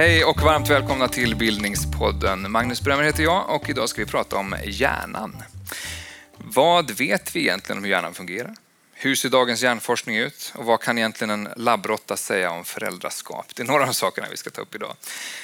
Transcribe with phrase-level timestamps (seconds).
[0.00, 2.52] Hej och varmt välkomna till Bildningspodden.
[2.52, 5.42] Magnus Brömer heter jag och idag ska vi prata om hjärnan.
[6.36, 8.54] Vad vet vi egentligen om hur hjärnan fungerar?
[9.02, 10.52] Hur ser dagens hjärnforskning ut?
[10.54, 13.54] Och vad kan egentligen en labbråtta säga om föräldraskap?
[13.54, 14.96] Det är några av sakerna vi ska ta upp idag.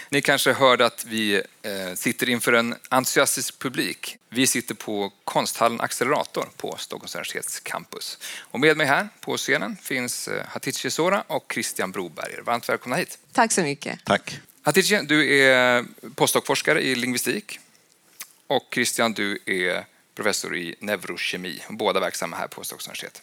[0.09, 4.17] Ni kanske hörde att vi eh, sitter inför en entusiastisk publik.
[4.29, 8.19] Vi sitter på konsthallen Accelerator på Stockholms universitets campus.
[8.39, 12.43] Och med mig här på scenen finns eh, Hatice Sora och Christian Broberger.
[12.43, 13.19] Varmt välkomna hit.
[13.33, 14.05] Tack så mycket.
[14.05, 14.41] Tack.
[14.63, 15.85] Hatice, du är
[16.15, 17.61] postdocforskare i lingvistik.
[18.47, 21.63] Och Christian, du är professor i neurokemi.
[21.69, 23.23] Båda verksamma här på Stockholms universitet.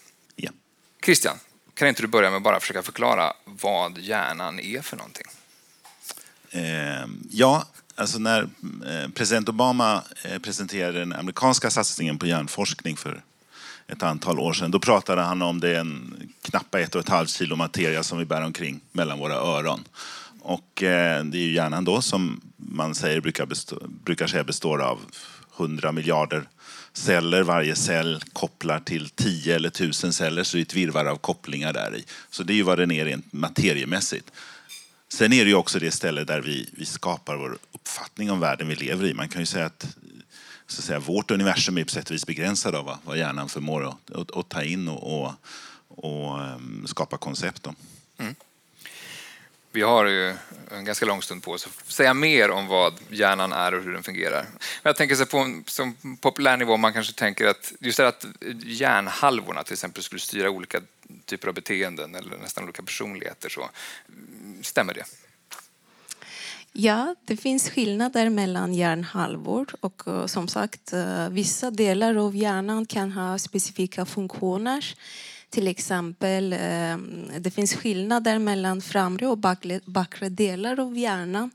[1.06, 1.38] Christian,
[1.74, 5.26] kan inte du börja med att bara försöka förklara vad hjärnan är för någonting?
[6.50, 8.42] Eh, ja, alltså när
[8.88, 13.22] eh, president Obama eh, presenterade den amerikanska satsningen på hjärnforskning för
[13.88, 17.56] ett antal år sedan, då pratade han om den knappa ett och ett halvt kilo
[17.56, 19.84] materia som vi bär omkring mellan våra öron.
[20.42, 24.82] Och eh, det är ju hjärnan då som man säger brukar, bestå, brukar säga består
[24.82, 25.00] av
[25.58, 26.48] 100 miljarder
[26.94, 27.44] celler.
[27.44, 31.74] Varje cell kopplar till 10 eller 1000 celler, så det är ett virrvarr av kopplingar
[31.74, 32.04] där i.
[32.30, 34.32] Så det är ju vad den är rent materiemässigt.
[35.10, 38.68] Sen är det ju också det ställe där vi, vi skapar vår uppfattning om världen
[38.68, 39.14] vi lever i.
[39.14, 39.88] Man kan ju säga att,
[40.68, 43.88] så att säga, vårt universum är på sätt och vis begränsat av vad hjärnan förmår
[43.88, 45.34] att, att, att ta in och, och,
[45.88, 47.76] och ehm, skapa koncept om.
[48.18, 48.36] Mm.
[49.74, 50.36] Vi har ju
[50.72, 53.94] en ganska lång stund på oss att säga mer om vad hjärnan är och hur
[53.94, 54.46] den fungerar.
[54.52, 58.08] Men jag tänker så på en som populär nivå, man kanske tänker att just det
[58.08, 58.26] att
[58.64, 60.82] hjärnhalvorna till exempel skulle styra olika
[61.26, 63.50] typer av beteenden eller nästan olika personligheter.
[63.50, 63.70] Så,
[64.62, 65.06] stämmer det?
[66.72, 72.86] Ja, det finns skillnader mellan hjärnhalvor och eh, som sagt eh, vissa delar av hjärnan
[72.86, 74.96] kan ha specifika funktioner
[75.54, 76.98] till exempel, eh,
[77.40, 79.38] det finns skillnader mellan framre och
[79.86, 81.52] bakre delar av hjärnan.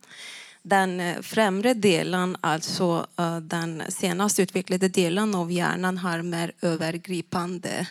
[0.63, 7.87] Den eh, främre delen, alltså eh, den senast utvecklade delen av hjärnan har mer övergripande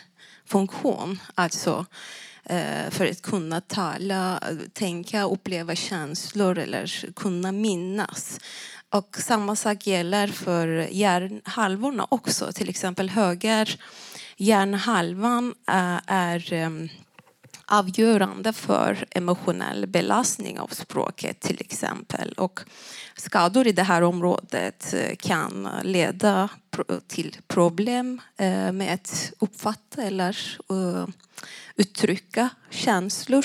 [0.46, 1.20] funktion.
[1.34, 1.86] Alltså
[2.90, 4.40] för att kunna tala,
[4.72, 8.40] tänka, uppleva känslor eller kunna minnas.
[8.90, 12.52] Och samma sak gäller för hjärnhalvorna också.
[12.52, 13.80] Till exempel höger
[14.38, 16.70] hjärnhalvan eh, är eh,
[17.66, 22.32] avgörande för emotionell belastning av språket till exempel.
[22.32, 22.60] Och
[23.16, 26.48] skador i det här området eh, kan leda
[27.06, 28.20] till problem
[28.72, 30.36] med att uppfatta eller
[31.76, 33.44] uttrycka känslor.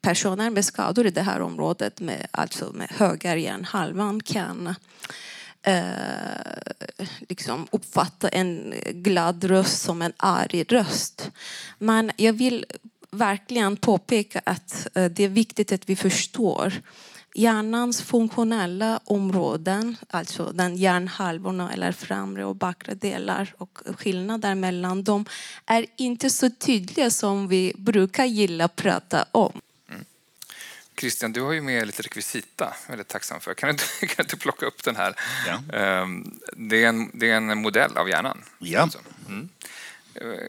[0.00, 4.74] Personer med skador i det här området, med, alltså med höger hjärnhalvan, kan
[5.62, 11.30] eh, liksom uppfatta en glad röst som en arg röst.
[11.78, 12.64] Men jag vill
[13.10, 16.72] verkligen påpeka att eh, det är viktigt att vi förstår
[17.34, 25.24] hjärnans funktionella områden, alltså den hjärnhalvorna eller framre och bakre delar och skillnader mellan dem
[25.66, 29.60] är inte så tydliga som vi brukar gilla att prata om.
[31.02, 32.74] Christian, du har ju med lite rekvisita.
[32.88, 33.54] Väldigt tacksam för.
[33.54, 35.14] Kan du kan du plocka upp den här?
[35.46, 35.76] Ja.
[35.78, 38.42] Ehm, det, är en, det är en modell av hjärnan.
[38.58, 38.88] Ja.
[39.28, 39.48] Mm.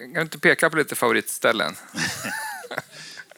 [0.02, 1.75] Kan du inte peka på lite favoritställen?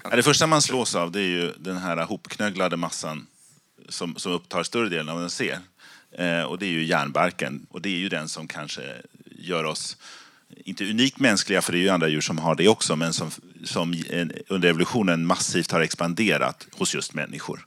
[0.11, 3.27] det första man slås av det är ju den här hopknögglade massan
[3.89, 5.59] som, som upptar större delen av den ser.
[6.11, 7.65] Eh, och det är ju hjärnbarken.
[7.69, 8.81] Och det är ju den som kanske
[9.25, 9.97] gör oss
[10.49, 13.31] inte unikt mänskliga, för det är ju andra djur som har det också, men som,
[13.63, 14.03] som
[14.47, 17.65] under evolutionen massivt har expanderat hos just människor.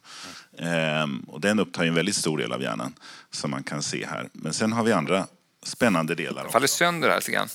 [0.59, 2.94] Ehm, och den upptar en väldigt stor del av hjärnan,
[3.31, 4.28] som man kan se här.
[4.32, 5.27] Men sen har vi andra
[5.62, 6.43] spännande delar.
[6.43, 7.48] Den faller sönder här lite grann.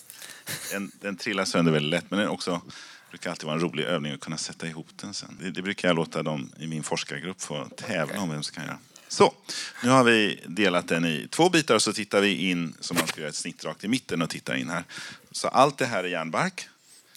[0.72, 2.62] Den, den trillar sönder väldigt lätt, men den också
[3.14, 5.38] det brukar alltid vara en rolig övning att kunna sätta ihop den sen.
[5.42, 8.66] Det, det brukar jag låta dem i min forskargrupp få tävla om vem som kan
[8.66, 8.78] göra.
[9.08, 9.34] Så,
[9.84, 13.08] nu har vi delat den i två bitar och så tittar vi in som man
[13.08, 14.84] ska göra ett snitt rakt i mitten och titta in här.
[15.32, 16.70] Så allt det här är järnbark.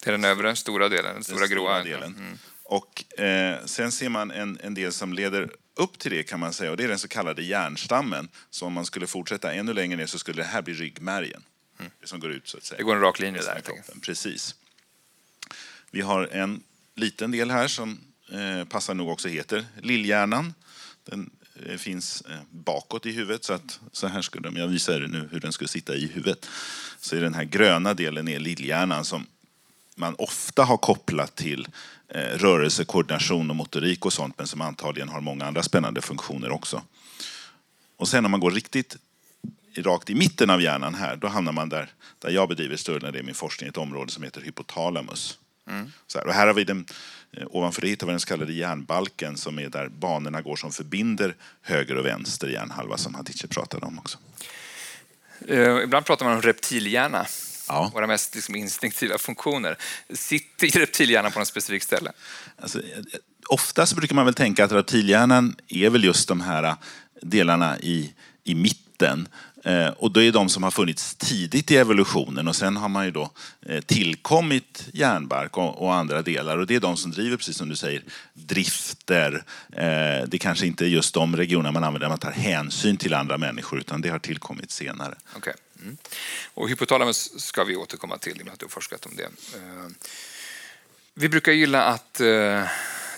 [0.02, 2.14] Det är den övre stora delen, den stora, den stora delen.
[2.18, 2.38] Mm.
[2.62, 6.52] Och eh, sen ser man en, en del som leder upp till det kan man
[6.52, 8.28] säga och det är den så kallade hjärnstammen.
[8.50, 11.42] Så om man skulle fortsätta ännu längre ner så skulle det här bli ryggmärgen.
[11.78, 11.92] Mm.
[12.00, 12.78] Det som går ut så att säga.
[12.78, 13.62] Det går en rak linje där.
[14.00, 14.54] Precis.
[15.90, 16.62] Vi har en
[16.94, 18.00] liten del här som
[18.32, 20.54] eh, passar nog också heter lillhjärnan.
[21.04, 21.30] Den
[21.64, 23.44] Eh, finns eh, bakåt i huvudet.
[23.44, 26.06] Så, att, så här skulle de, jag visar er nu hur den skulle sitta i
[26.06, 26.48] huvudet.
[27.00, 29.26] Så är den här gröna delen är lillhjärnan som
[29.96, 31.68] man ofta har kopplat till
[32.08, 36.50] eh, rörelse, koordination och motorik och sånt men som antagligen har många andra spännande funktioner
[36.50, 36.82] också.
[37.96, 38.96] Och sen om man går riktigt
[39.76, 41.88] rakt i mitten av hjärnan här, då hamnar man där,
[42.18, 45.38] där jag bedriver större när det är min forskning, ett område som heter hypotalamus.
[45.70, 45.92] Mm.
[46.06, 46.86] Så här, och här har vi den,
[47.32, 50.72] eh, ovanför det hittar vi den så kallade hjärnbalken som är där banorna går som
[50.72, 54.18] förbinder höger och vänster hjärnhalva som Hatice pratade om också.
[55.50, 57.26] Uh, ibland pratar man om reptilhjärna.
[57.68, 57.90] Ja.
[57.94, 59.76] Våra mest liksom, instinktiva funktioner.
[60.14, 62.12] Sitter reptilhjärnan på något specifikt ställe?
[62.58, 62.84] Alltså, eh,
[63.48, 66.76] oftast brukar man väl tänka att reptilhjärnan är väl just de här
[67.22, 68.14] delarna i,
[68.44, 69.28] i mitten.
[69.64, 73.04] Eh, och det är de som har funnits tidigt i evolutionen och sen har man
[73.04, 73.30] ju då
[73.66, 77.76] eh, tillkommit järnbark och, andra delar och det är de som driver, precis som du
[77.76, 78.02] säger,
[78.34, 79.44] drifter.
[79.72, 83.38] Eh, det är kanske inte just de regionerna man använder man tar hänsyn till andra
[83.38, 85.14] människor utan det har tillkommit senare.
[85.36, 85.54] Okay.
[85.82, 85.96] Mm.
[86.54, 89.24] Och hypotalamus ska vi återkomma till i och med att du har forskat om det.
[89.24, 89.86] Eh,
[91.14, 92.64] vi brukar gilla att eh,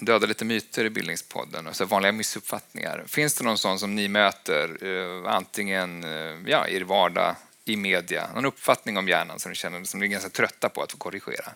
[0.01, 3.05] döda lite myter i Bildningspodden, alltså vanliga missuppfattningar.
[3.07, 6.03] Finns det någon sån som ni möter, eh, antingen
[6.47, 10.07] ja, i er vardag, i media, någon uppfattning om hjärnan som ni känner som ni
[10.07, 11.53] är ganska trötta på att få korrigera?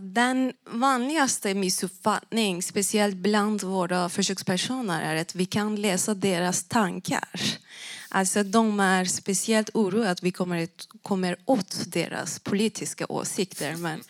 [0.00, 7.28] Den vanligaste missuppfattningen, speciellt bland våra försökspersoner, är att vi kan läsa deras tankar.
[8.12, 10.68] Alltså de är speciellt oroade att vi kommer,
[11.02, 13.76] kommer åt deras politiska åsikter.
[13.76, 14.00] Men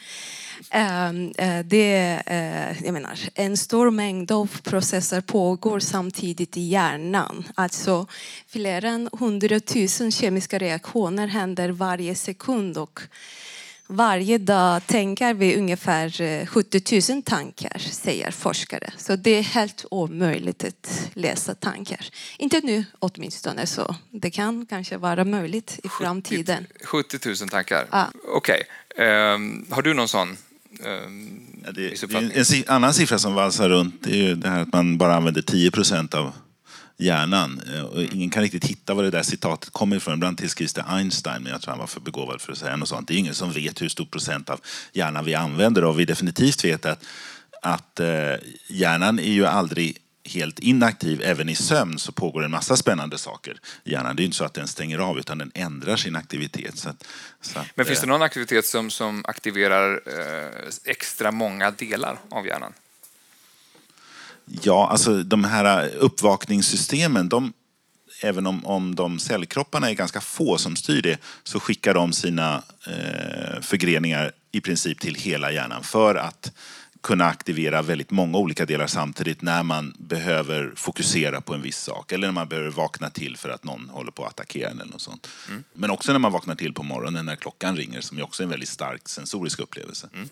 [1.37, 7.49] äh, det, äh, jag menar, en stor mängd av processer pågår samtidigt i hjärnan.
[7.55, 8.07] Alltså
[8.47, 13.01] fler än hundratusen kemiska reaktioner händer varje sekund och
[13.91, 18.93] varje dag tänker vi ungefär 70 eh, 000 tankar, säger forskare.
[18.97, 22.07] Så det är helt omöjligt att läsa tankar.
[22.39, 26.67] Inte nu åtminstone, så det kan kanske vara möjligt i framtiden.
[26.85, 27.87] 70 000 tankar?
[27.91, 28.11] Ja.
[28.35, 28.63] Okej.
[28.97, 29.07] Okay.
[29.07, 30.37] Um, ehm, har du någon sån
[30.85, 34.73] Ehm, ja, det, det en annan siffra som valsar runt är ju det här att
[34.73, 36.33] man bara använder 10 procent av
[37.01, 37.61] hjärnan.
[37.75, 40.15] Eh, och ingen kan riktigt hitta var det där citatet kommer ifrån.
[40.15, 42.89] Ibland tillskrivs det Einstein, men jag tror han var för begåvad för att säga något
[42.89, 43.09] sånt.
[43.09, 44.61] Det är ingen som vet hur stor procent av
[44.93, 47.05] hjärnan vi använder och vi definitivt vet att,
[47.63, 48.35] att eh,
[48.69, 53.61] hjärnan är ju aldrig helt inaktiv, även i sömn så pågår en massa spännande saker
[53.85, 54.17] i hjärnan.
[54.17, 56.79] Det är inte så att den stänger av utan den ändrar sin aktivitet.
[56.79, 57.07] Så att,
[57.41, 62.19] så att, Men finns det eh, någon aktivitet som, som aktiverar eh, extra många delar
[62.31, 62.73] av hjärnan?
[64.63, 67.53] Ja, alltså de här uppvakningssystemen, de,
[68.23, 72.63] även om, om de cellkropparna är ganska få som styr det, så skickar de sina
[72.87, 76.53] eh, förgreningar i princip till hela hjärnan för att
[77.03, 82.13] kunna aktivera väldigt många olika delar samtidigt när man behöver fokusera på en viss sak
[82.13, 84.93] eller när man behöver vakna till för att någon håller på att attackera en eller
[84.93, 85.29] något sånt.
[85.49, 85.65] Mm.
[85.73, 88.45] Men också när man vaknar till på morgonen när klockan ringer som ju också är
[88.45, 90.09] en väldigt stark sensorisk upplevelse.
[90.15, 90.29] Mm.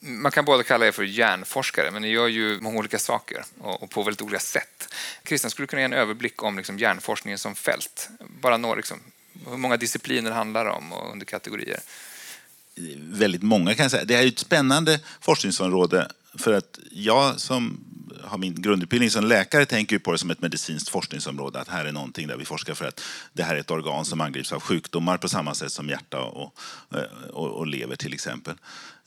[0.00, 3.90] Man kan båda kalla er för hjärnforskare, men ni gör ju många olika saker och
[3.90, 4.94] på väldigt olika sätt.
[5.26, 8.08] Christian, skulle du kunna ge en överblick om liksom hjärnforskningen som fält?
[8.40, 9.00] Bara några, liksom,
[9.46, 11.80] hur många discipliner handlar det om och under kategorier?
[12.98, 14.04] väldigt många kan jag säga.
[14.04, 17.84] Det är ett spännande forskningsområde för att jag som
[18.24, 21.60] har min grundutbildning som läkare tänker på det som ett medicinskt forskningsområde.
[21.60, 23.00] Att här är någonting där vi forskar för att
[23.32, 26.54] det här är ett organ som angrips av sjukdomar på samma sätt som hjärta och,
[27.30, 28.54] och, och lever till exempel.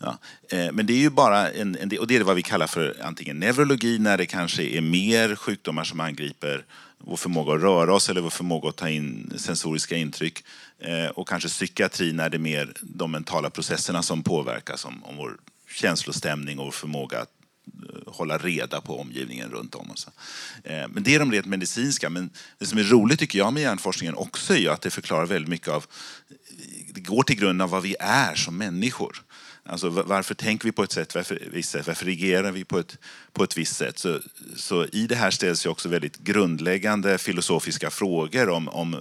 [0.01, 0.17] Ja.
[0.49, 2.97] Eh, men det är ju bara en, en, och det är vad vi kallar för
[3.03, 6.65] antingen neurologi när det kanske är mer sjukdomar som angriper
[6.97, 10.43] vår förmåga att röra oss eller vår förmåga att ta in sensoriska intryck.
[10.79, 15.17] Eh, och kanske psykiatri när det är mer de mentala processerna som påverkas om, om
[15.17, 15.37] vår
[15.69, 17.29] känslostämning och vår förmåga att
[17.89, 20.07] eh, hålla reda på omgivningen runt om oss.
[20.63, 22.09] Men det är de rent medicinska.
[22.09, 25.49] Men det som är roligt tycker jag med hjärnforskningen också är att det förklarar väldigt
[25.49, 25.85] mycket av,
[26.93, 29.23] det går till grunden av vad vi är som människor.
[29.65, 32.97] Alltså varför tänker vi på ett sätt, varför, sätt, varför reagerar vi på ett,
[33.33, 33.99] på ett visst sätt?
[33.99, 34.19] Så,
[34.55, 38.99] så i det här ställs ju också väldigt grundläggande filosofiska frågor om, om eh,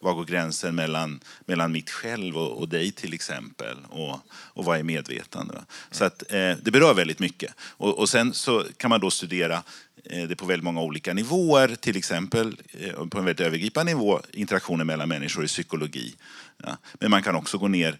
[0.00, 3.76] var går gränsen mellan, mellan mitt själv och, och dig till exempel?
[3.88, 5.54] Och, och vad är medvetande?
[5.90, 7.54] Så att, eh, det berör väldigt mycket.
[7.60, 9.62] Och, och sen så kan man då studera
[10.04, 14.20] eh, det på väldigt många olika nivåer, till exempel eh, på en väldigt övergripande nivå,
[14.32, 16.14] interaktioner mellan människor i psykologi.
[16.62, 16.76] Ja.
[17.00, 17.98] Men man kan också gå ner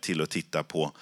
[0.00, 0.92] till att titta på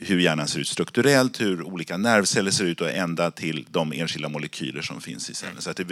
[0.00, 4.28] hur hjärnan ser ut strukturellt, hur olika nervceller ser ut och ända till de enskilda
[4.28, 5.62] molekyler som finns i cellen.
[5.62, 5.86] Så att det,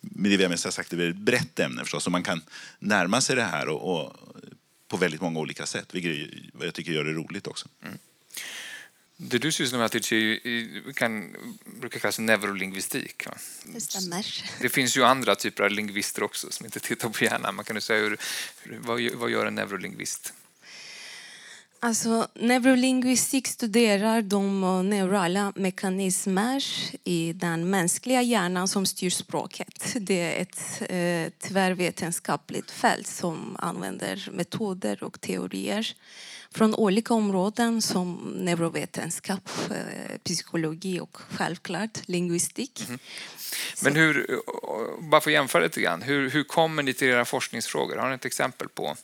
[0.00, 2.06] med det vi har sagt, det är ett brett ämne förstås.
[2.06, 2.42] Och man kan
[2.78, 4.16] närma sig det här och, och
[4.88, 6.28] på väldigt många olika sätt, vilket
[6.60, 7.68] jag tycker gör det roligt också.
[7.82, 7.98] Mm.
[9.16, 10.40] Det du sysslar med Hatice
[10.94, 11.36] kan,
[11.80, 13.26] brukar kallas neurolingvistik.
[13.26, 13.34] Va?
[13.64, 14.26] Det stämmer.
[14.60, 17.54] Det finns ju andra typer av lingvister också som inte tittar på hjärnan.
[17.54, 18.18] Man kan ju säga hur,
[18.80, 20.32] vad, vad gör en neurolingvist?
[21.82, 26.64] Alltså, neurolingvistik studerar de neurala mekanismer
[27.04, 29.96] i den mänskliga hjärnan som styr språket.
[30.00, 35.94] Det är ett eh, tvärvetenskapligt fält som använder metoder och teorier
[36.54, 42.84] från olika områden som neurovetenskap, eh, psykologi och självklart lingvistik.
[42.88, 42.98] Mm.
[43.82, 44.40] Men hur,
[45.10, 47.96] bara för att jämföra lite grann, hur, hur kommer ni till era forskningsfrågor?
[47.96, 48.96] Har ni ett exempel på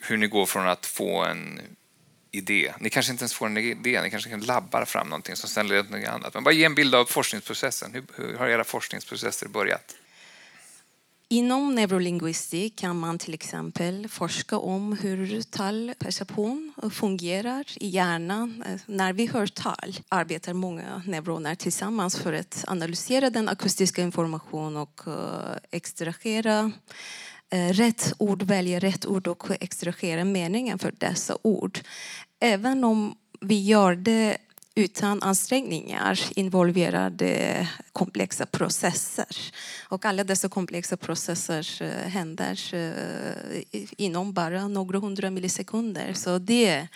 [0.00, 1.60] hur, ni går från att få en
[2.30, 2.72] idé.
[2.80, 5.68] Ni kanske inte ens får en idé, ni kanske kan labba fram någonting som sen
[5.68, 6.34] leder till något annat.
[6.34, 7.92] Men bara ge en bild av forskningsprocessen.
[7.92, 9.96] Hur, hur har era forskningsprocesser börjat?
[11.32, 18.64] Inom neurolingvistik kan man till exempel forska om hur talperception fungerar i hjärnan.
[18.86, 25.00] När vi hör tal arbetar många neuroner tillsammans för att analysera den akustiska informationen och
[25.06, 26.72] eh, extrahera
[27.52, 31.80] Eh, rätt ord, välja rätt ord och extrahera meningen för dessa ord.
[32.40, 34.38] Även om vi gör det
[34.74, 39.52] utan ansträngningar involverade komplexa processer.
[39.88, 46.12] Och alla dessa komplexa processer eh, händer eh, inom bara några hundra millisekunder.
[46.12, 46.88] Så det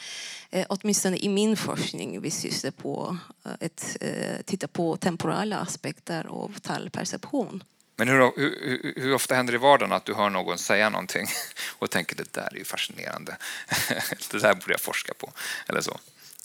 [0.51, 3.97] är åtminstone i min forskning vi syftar på att
[4.45, 7.63] titta på temporala aspekter av talperception.
[7.97, 11.27] Men hur, hur, hur, ofta händer det i vardagen att du hör någon säga någonting
[11.79, 13.37] och tänker det där är ju fascinerande.
[14.31, 15.33] det där borde jag forska på.
[15.69, 15.99] Eller så.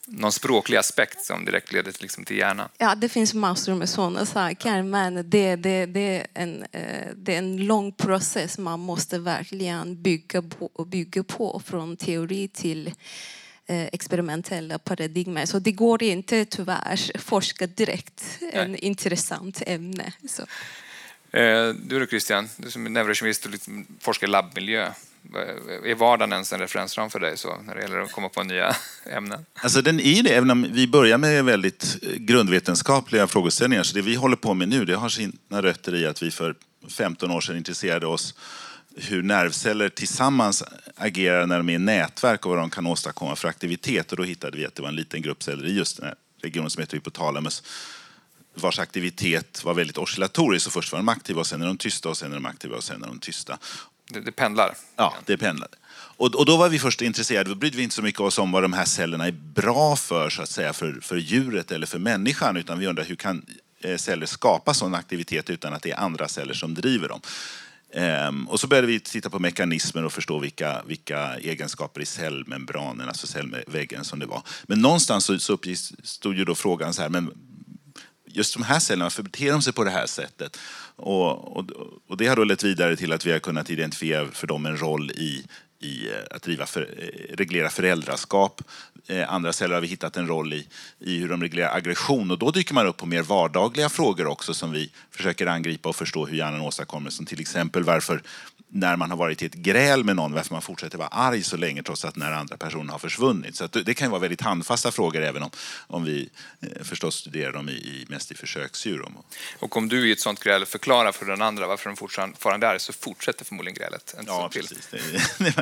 [0.06, 2.70] Någon språklig aspekt som direkt leder till, liksom, till hjärnan?
[2.78, 7.34] Ja, det finns massor med sådana saker, men det, det, det, är en, eh, det
[7.34, 12.88] är en lång process man måste verkligen bygga på, bygga på från teori till
[13.68, 15.46] eh, experimentella paradigmer.
[15.46, 20.14] Så det går inte tyvärr forska direkt, en intressant ämne.
[20.30, 20.46] Så.
[21.32, 23.52] Eh, du då Christian, du som är neurokemist och
[24.00, 24.84] forskar i labbmiljö.
[24.84, 28.44] Eh, är vardagen ens en referensram för dig så, när det gäller att komma på
[28.44, 29.46] nya ämnen?
[29.54, 33.84] Alltså den är det, även om vi börjar med väldigt eh, grundvetenskapliga frågeställningar.
[33.84, 36.56] Så det vi håller på med nu det har sina rötter i att vi för
[36.90, 38.36] 15 år sedan intresserade oss
[38.96, 40.64] hur nervceller tillsammans
[40.96, 44.12] agerar när de är i nätverk och vad de kan åstadkomma för aktivitet.
[44.12, 46.16] Och då hittade vi att det var en liten grupp celler i just den här
[46.42, 47.64] regionen som heter hypotalamus
[48.54, 50.66] vars aktivitet var väldigt oscillatorisk.
[50.66, 52.76] Så först var de aktiva och sen är de tysta och sen är de aktiva
[52.76, 53.58] och sen är de tysta.
[54.10, 54.76] Det, det pendlar?
[54.96, 55.70] Ja, det pendlar.
[55.94, 58.52] Och, och, då var vi först intresserade, då brydde vi inte så mycket oss om
[58.52, 62.00] vad de här cellerna är bra för, så att säga, för, för djuret eller för
[62.00, 63.46] människan, utan vi undrar hur kan
[63.82, 67.22] eh, celler skapa sån aktivitet utan att det är andra celler som driver dem.
[67.94, 73.08] Ehm, och så började vi titta på mekanismer och förstå vilka, vilka egenskaper i cellmembranen,
[73.08, 74.42] alltså cellväggen som det var.
[74.64, 77.32] Men någonstans så, så uppstod ju då frågan så här, men
[78.34, 80.58] just de här cellerna, varför beter de sig på det här sättet?
[80.96, 81.66] Och, och,
[82.08, 84.78] och, det har då lett vidare till att vi har kunnat identifiera för dem en
[84.78, 85.46] roll i,
[85.80, 88.62] i eh, att driva för, eh, reglera föräldraskap.
[89.08, 90.68] Eh, andra celler har vi hittat en roll i,
[91.00, 94.54] i hur de reglerar aggression och då dyker man upp på mer vardagliga frågor också
[94.54, 97.10] som vi försöker angripa och förstå hur hjärnan åstadkommer.
[97.10, 98.22] Som till exempel varför
[98.74, 101.58] när man har varit i ett gräl med någon, varför man fortsätter vara arg så
[101.58, 103.56] länge trots att den andra personen har försvunnit.
[103.56, 105.50] Så det kan vara väldigt handfasta frågor även om,
[105.88, 106.30] om vi
[106.62, 109.06] eh, förstås studerar dem i, i, mest i försöksdjur.
[109.60, 112.78] Och om du i ett sånt gräl förklarar för den andra varför den fortfarande är
[112.78, 114.16] så fortsätter förmodligen grälet.
[114.28, 114.90] ja, precis.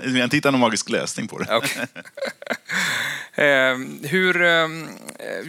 [0.05, 1.55] vi har inte hittat någon magisk lösning på det.
[1.57, 1.85] Okay.
[3.43, 3.77] eh,
[4.09, 4.41] hur...
[4.41, 4.87] Ehm,
[5.19, 5.45] eh,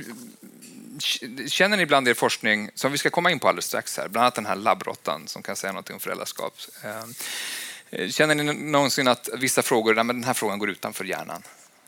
[1.46, 4.22] känner ni bland er forskning, som vi ska komma in på alldeles strax här, bland
[4.22, 6.54] annat den här labbrottan som kan säga något om föräldraskap.
[6.84, 7.04] Eh,
[7.90, 11.42] eh känner ni någonsin att vissa frågor, nej, men den här frågan går utanför hjärnan?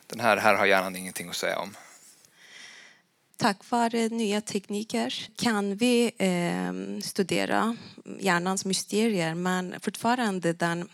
[0.07, 1.77] Den här, här har hjärnan ingenting att säga om.
[3.37, 7.77] Tack vare nya tekniker kan vi eh, studera
[8.19, 10.89] hjärnans mysterier men fortfarande den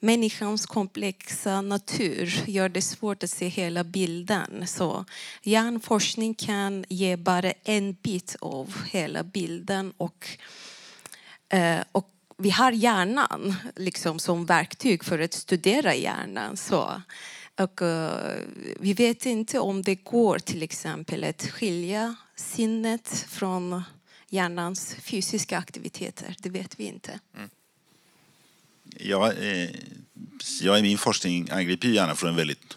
[0.00, 4.66] människans komplexa natur gör det svårt att se hela bilden.
[4.66, 5.04] Så
[5.42, 10.28] hjärnforskning kan ge bara en bit av hela bilden och,
[11.48, 16.56] eh, och vi har hjärnan liksom som verktyg för att studera hjärnan.
[16.56, 17.02] Så.
[17.58, 18.40] Och, eh,
[18.80, 23.82] vi vet inte om det går till exempel att skilja sinnet från
[24.28, 26.36] hjärnans fysiska aktiviteter.
[26.38, 27.20] Det vet vi inte.
[27.36, 27.50] Mm
[29.00, 29.68] jag, eh,
[30.60, 32.76] jag i min forskning angriper gärna från en väldigt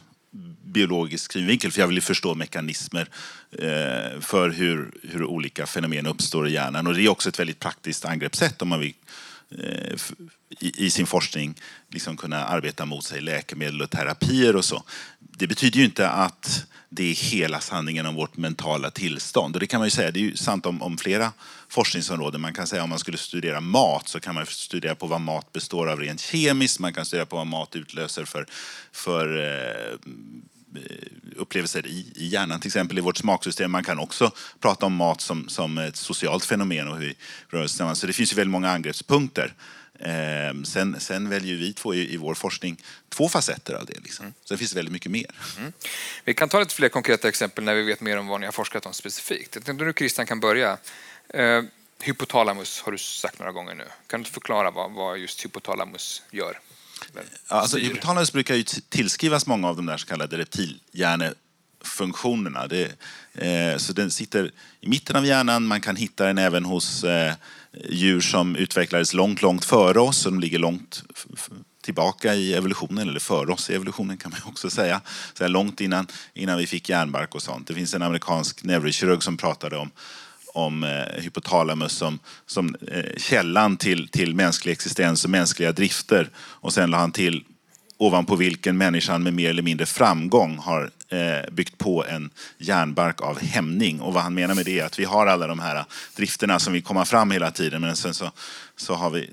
[0.63, 3.09] biologisk synvinkel för jag vill förstå mekanismer
[3.51, 6.87] eh, för hur, hur olika fenomen uppstår i hjärnan.
[6.87, 8.93] Och det är också ett väldigt praktiskt angreppssätt om man vill
[9.57, 9.95] Eh,
[10.59, 11.55] i, i sin forskning
[11.89, 14.83] liksom kunna arbeta mot sig läkemedel och terapier och så.
[15.19, 19.55] Det betyder ju inte att det är hela sanningen om vårt mentala tillstånd.
[19.55, 21.31] Och det kan man ju säga, det är ju sant om, om flera
[21.67, 22.41] forskningsområden.
[22.41, 25.53] Man kan säga om man skulle studera mat så kan man studera på vad mat
[25.53, 26.79] består av rent kemiskt.
[26.79, 28.45] Man kan studera på vad mat utlöser för,
[28.91, 30.11] för eh,
[31.35, 33.71] upplevelser i, i hjärnan, till exempel i vårt smaksystem.
[33.71, 37.15] Man kan också prata om mat som, som ett socialt fenomen och hur vi
[37.47, 39.53] rör oss Så det finns ju väldigt många angreppspunkter.
[39.99, 43.99] Eh, sen, sen, väljer vi två i, i, vår forskning två facetter av det.
[44.03, 44.25] Liksom.
[44.25, 44.33] Mm.
[44.43, 45.31] Så det finns väldigt mycket mer.
[45.57, 45.73] Mm.
[46.23, 48.51] Vi kan ta lite fler konkreta exempel när vi vet mer om vad ni har
[48.51, 49.55] forskat om specifikt.
[49.55, 50.77] Jag tänkte du Christian kan börja.
[51.29, 51.61] Eh,
[52.01, 53.85] hypotalamus har du sagt några gånger nu.
[54.07, 56.59] Kan du förklara vad, vad just hypotalamus gör?
[57.47, 62.67] Alltså, hypotalamus brukar ju tillskrivas många av de där så kallade reptilhjärnefunktionerna.
[62.67, 62.83] Det,
[63.33, 64.51] eh, så den sitter
[64.81, 67.33] i mitten av hjärnan, man kan hitta den även hos eh,
[67.89, 71.03] djur som utvecklades långt, långt före oss, som ligger långt
[71.81, 75.01] tillbaka i evolutionen, eller före oss i evolutionen kan man också säga.
[75.33, 77.67] Så långt innan, innan vi fick hjärnbark och sånt.
[77.67, 79.91] Det finns en amerikansk neurokirurg som pratade om
[80.53, 86.29] om eh, hypotalamus som, som eh, källan till, till mänsklig existens och mänskliga drifter.
[86.37, 87.43] Och sen la han till
[87.97, 93.39] ovanpå vilken människan med mer eller mindre framgång har eh, byggt på en järnbark av
[93.39, 94.01] hämning.
[94.01, 96.73] Och vad han menar med det är att vi har alla de här drifterna som
[96.73, 98.31] vill komma fram hela tiden men sen så,
[98.75, 99.29] så har vi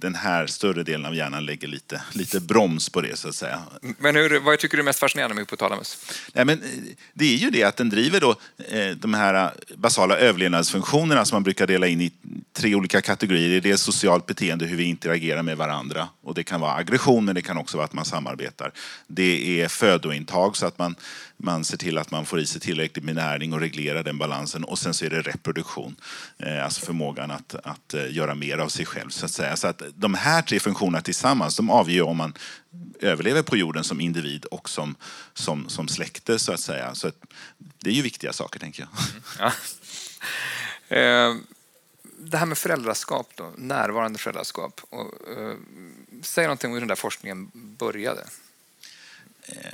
[0.00, 3.62] den här större delen av hjärnan lägger lite, lite broms på det så att säga.
[3.98, 5.98] Men hur, vad tycker du är mest fascinerande med hypotalamus?
[6.32, 6.68] Nej, men eh,
[7.12, 8.30] det är ju det att den driver då,
[8.68, 12.12] eh, de här basala överlevnadsfunktionerna som man brukar dela in i
[12.52, 13.60] tre olika kategorier.
[13.60, 16.08] Det är socialt beteende, hur vi interagerar med varandra.
[16.22, 18.72] Och det kan vara aggression, men det kan också vara att man samarbetar.
[19.06, 20.94] Det är födointag, så att man,
[21.38, 24.64] man ser till att man får i sig tillräckligt med näring och reglerar den balansen.
[24.64, 25.96] Och sen så är det reproduktion,
[26.38, 29.10] eh, alltså förmågan att, att eh, göra mer av sig själv.
[29.10, 29.56] Så att säga.
[29.56, 32.34] Så att de här tre funktionerna tillsammans, de avgör om man
[33.00, 34.96] överlever på jorden som individ och som,
[35.34, 36.94] som, som släkte, så att säga.
[36.94, 37.14] Så att,
[37.58, 38.88] det är ju viktiga saker, tänker jag.
[39.10, 39.52] Mm, ja.
[40.90, 41.34] Eh,
[42.18, 44.80] det här med föräldraskap, då, närvarande föräldraskap.
[44.90, 45.54] Och, eh,
[46.22, 48.24] säg någonting om hur den där forskningen började.
[49.48, 49.70] Eh,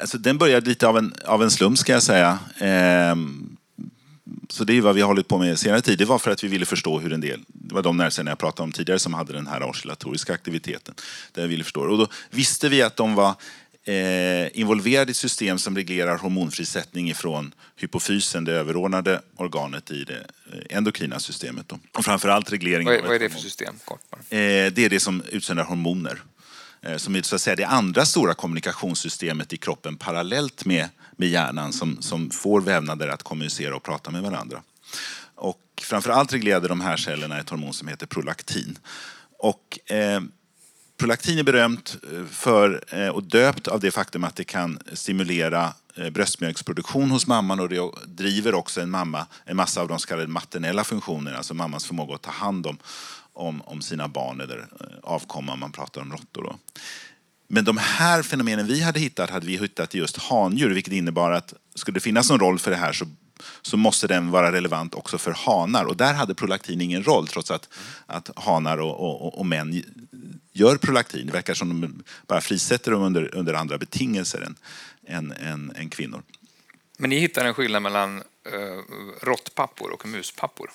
[0.00, 2.38] alltså, den började lite av en, av en slump, ska jag säga.
[2.58, 3.16] Eh,
[4.48, 5.98] så det är vad vi har hållit på med senare tid.
[5.98, 8.38] Det var för att vi ville förstå hur en del, det var de nervcellerna jag
[8.38, 10.94] pratade om tidigare som hade den här oscillatoriska aktiviteten.
[11.32, 11.80] Där vi ville förstå.
[11.80, 13.34] Och då visste vi att de var
[13.88, 20.76] eh, involverade i system som reglerar hormonfrisättning ifrån hypofysen, det överordnade organet i det eh,
[20.76, 21.68] endokrina systemet.
[21.68, 21.78] Då.
[21.92, 23.74] Och framförallt reglering vad är, vad är det för system?
[23.84, 26.22] Kort eh, det är det som utsöndrar hormoner.
[26.82, 30.88] Eh, som är så att säga, det andra stora kommunikationssystemet i kroppen parallellt med
[31.18, 34.62] med hjärnan som, som får vävnader att kommunicera och prata med varandra.
[35.34, 38.78] Och framförallt reglerade de här cellerna ett hormon som heter prolaktin.
[39.38, 40.20] Och, eh,
[40.98, 45.72] prolaktin är berömt eh, för, eh, och döpt av det faktum att det kan stimulera
[45.96, 50.08] eh, bröstmjölksproduktion hos mamman och det driver också en mamma en massa av de så
[50.08, 52.78] kallade maternella funktionerna, alltså mammans förmåga att ta hand om,
[53.38, 56.42] om, om sina barn eller eh, avkomma, man pratar om råttor.
[56.42, 56.58] Då.
[57.48, 61.30] Men de här fenomenen vi hade hittat hade vi hittat i just handjur, vilket innebar
[61.30, 63.06] att skulle det finnas någon roll för det här så,
[63.62, 65.84] så måste den vara relevant också för hanar.
[65.84, 67.68] Och där hade prolaktin ingen roll, trots att,
[68.06, 69.82] att hanar och, och, och män
[70.52, 71.26] gör prolaktin.
[71.26, 74.56] Det verkar som de bara frisätter dem under, under andra betingelser än,
[75.06, 76.22] än, än, än kvinnor.
[77.00, 78.52] Men ni hittar en skillnad mellan eh,
[79.20, 80.70] råttpappor och muspappor?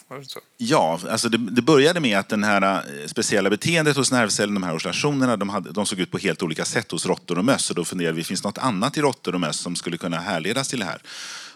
[0.58, 4.64] Ja, alltså det, det, började med att det här eh, speciella beteendet hos nervcellen, de
[4.64, 7.70] här oscillationerna, de, hade, de såg ut på helt olika sätt hos råttor och möss.
[7.70, 10.20] Och då funderade vi, finns det något annat i råttor och möss som skulle kunna
[10.20, 11.02] härledas till det här?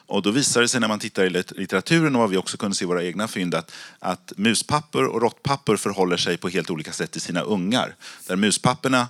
[0.06, 2.76] Och då visade det sig när man tittar i litteraturen och vad vi också kunde
[2.76, 6.92] se i våra egna fynd att, att muspappor och råttpappor förhåller sig på helt olika
[6.92, 7.96] sätt till sina ungar.
[8.28, 9.08] Där muspapperna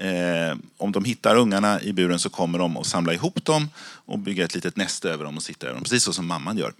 [0.00, 3.68] Eh, om de hittar ungarna i buren så kommer de att samla ihop dem
[4.06, 5.82] och bygga ett litet näste över dem och sitta över dem.
[5.82, 6.72] Precis så som mamman gör.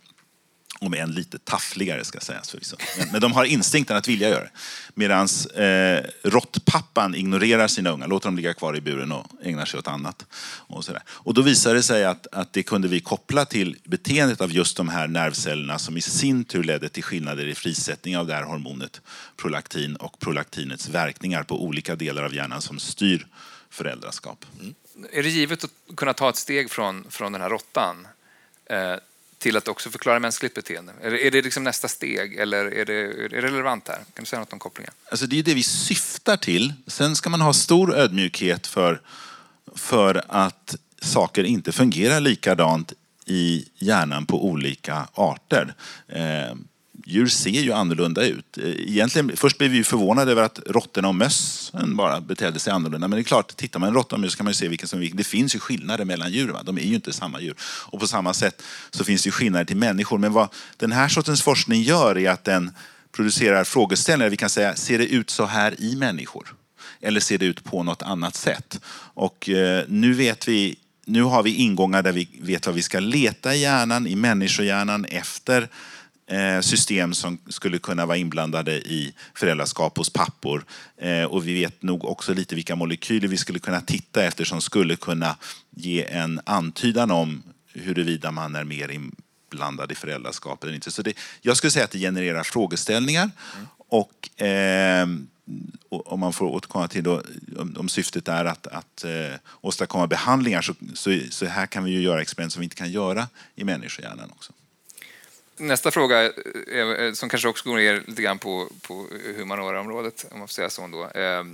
[0.83, 2.77] Om än lite taffligare ska sägas förvisso.
[2.77, 2.99] Liksom.
[2.99, 4.51] Men, men de har instinkten att vilja göra det.
[4.95, 9.79] Medan eh, råttpappan ignorerar sina ungar, låter dem ligga kvar i buren och ägnar sig
[9.79, 10.27] åt annat.
[10.43, 11.03] Och, sådär.
[11.09, 14.77] och då visade det sig att, att det kunde vi koppla till beteendet av just
[14.77, 18.43] de här nervcellerna som i sin tur ledde till skillnader i frisättning av det här
[18.43, 19.01] hormonet
[19.37, 23.27] prolaktin och prolaktinets verkningar på olika delar av hjärnan som styr
[23.71, 24.47] föräldraskap.
[24.61, 24.75] Mm.
[25.13, 28.07] Är det givet att kunna ta ett steg från, från den här råttan
[28.71, 28.97] eh,
[29.41, 30.93] till att också förklara mänskligt beteende?
[31.03, 33.97] Är det, är det liksom nästa steg eller är det, är det relevant här?
[33.97, 34.93] Kan du säga något om kopplingen?
[35.11, 36.73] Alltså det är det vi syftar till.
[36.87, 39.01] Sen ska man ha stor ödmjukhet för,
[39.77, 42.93] för att saker inte fungerar likadant
[43.27, 45.75] i hjärnan på olika arter.
[46.09, 46.55] Eh,
[47.11, 48.59] Djur ser ju annorlunda ut.
[48.59, 53.09] Eh, egentligen, först blev vi förvånade över att råttorna och mössen bara betedde sig annorlunda.
[53.09, 54.89] Men det är klart, tittar man en råtta och möss kan man ju se vilken
[54.89, 55.17] som är vilken.
[55.17, 56.49] Det finns ju skillnader mellan djur.
[56.49, 56.63] Va?
[56.63, 57.55] De är ju inte samma djur.
[57.63, 60.19] Och på samma sätt så finns det ju skillnader till människor.
[60.19, 62.71] Men vad den här sortens forskning gör är att den
[63.13, 64.31] producerar frågeställningar.
[64.31, 66.55] Vi kan säga, ser det ut så här i människor?
[67.01, 68.81] Eller ser det ut på något annat sätt?
[69.15, 70.77] Och eh, nu vet vi
[71.11, 75.05] nu har vi ingångar där vi vet vad vi ska leta i hjärnan, i människohjärnan
[75.05, 75.69] efter
[76.61, 80.65] system som skulle kunna vara inblandade i föräldraskap hos pappor.
[80.97, 84.61] Eh, och vi vet nog också lite vilka molekyler vi skulle kunna titta efter som
[84.61, 85.37] skulle kunna
[85.71, 90.91] ge en antydan om huruvida man är mer inblandad i föräldraskap eller inte.
[90.91, 93.31] Så det, jag skulle säga att det genererar frågeställningar.
[93.55, 93.67] Mm.
[93.89, 95.09] Och eh,
[95.89, 97.23] om man får återkomma till då,
[97.77, 102.01] om, syftet är att, att eh, åstadkomma behandlingar så, så, så, här kan vi ju
[102.01, 104.53] göra experiment som vi inte kan göra i människohjärnan också.
[105.61, 110.49] Nästa fråga, är, som kanske också går ner lite grann på, på humanoraområdet, om man
[110.49, 111.45] får säga så, då, eh,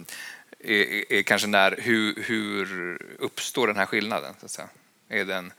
[0.58, 4.34] är, är, kanske när, hur, hur uppstår den här skillnaden?
[4.40, 4.68] Så att säga?
[5.08, 5.52] Är, den,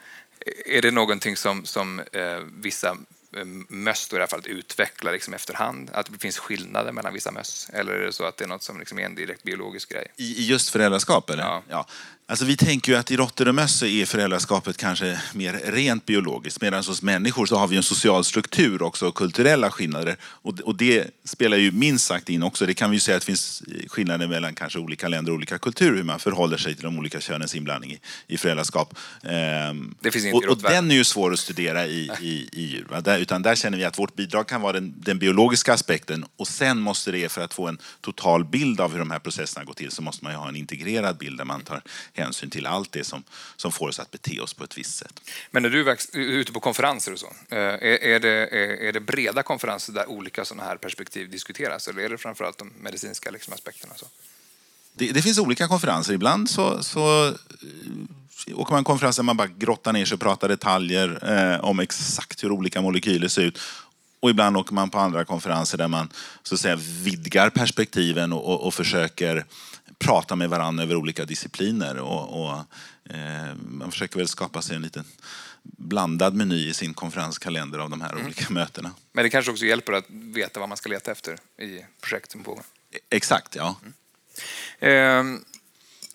[0.66, 2.98] är det någonting som, som eh, vissa
[3.38, 5.90] Eh, möss i det här fallet utveckla liksom efterhand?
[5.94, 7.70] Att det finns skillnader mellan vissa möss?
[7.74, 10.08] Eller är det så att det är något som liksom är en direkt biologisk grej?
[10.16, 11.30] I, just föräldraskap?
[11.30, 11.44] Eller?
[11.44, 11.64] Ja.
[11.70, 11.86] ja.
[12.30, 16.62] Alltså vi tänker ju att i råttor och möss är föräldraskapet kanske mer rent biologiskt
[16.62, 20.16] medan hos människor så har vi en social struktur också och kulturella skillnader.
[20.24, 22.66] Och, det spelar ju minst sagt in också.
[22.66, 25.58] Det kan vi ju säga att det finns skillnader mellan kanske olika länder och olika
[25.58, 28.96] kulturer hur man förhåller sig till de olika könens inblandning i, i föräldraskap.
[29.24, 32.66] Ehm, det finns inte och, och den är ju svår att studera i, i, i
[32.66, 32.88] djur.
[33.04, 36.48] Där, utan där känner vi att vårt bidrag kan vara den, den biologiska aspekten och
[36.48, 39.74] sen måste det, för att få en total bild av hur de här processerna går
[39.74, 41.82] till, så måste man ju ha en integrerad bild där man tar
[42.18, 43.24] hänsyn till allt det som,
[43.56, 45.22] som får oss att bete oss på ett visst sätt.
[45.52, 48.48] Men när du är ute på konferenser och så, eh, är, det,
[48.88, 52.74] är, det breda konferenser där olika sådana här perspektiv diskuteras eller är det framförallt de
[52.80, 53.94] medicinska liksom, aspekterna?
[53.96, 54.06] Så?
[54.94, 56.14] Det, det, finns olika konferenser.
[56.14, 57.34] Ibland så, så eh,
[58.56, 61.80] åker man en konferens där man bara grottar ner sig och pratar detaljer eh, om
[61.80, 63.60] exakt hur olika molekyler ser ut.
[64.20, 66.10] Och ibland åker man på andra konferenser där man
[66.44, 69.46] så att säga, vidgar perspektiven och, och, och försöker
[70.00, 71.98] prata med varandra över olika discipliner.
[71.98, 72.58] Och, och
[73.16, 75.06] eh, man försöker väl skapa sig en liten
[75.64, 78.26] blandad meny i sin konferenskalender av de här mm.
[78.26, 78.92] olika mötena.
[79.12, 82.44] Men det kanske också hjälper att veta vad man ska leta efter i projekt som
[82.44, 82.64] pågår?
[83.10, 83.76] Exakt, ja.
[84.80, 85.36] Mm.
[85.36, 85.40] Eh,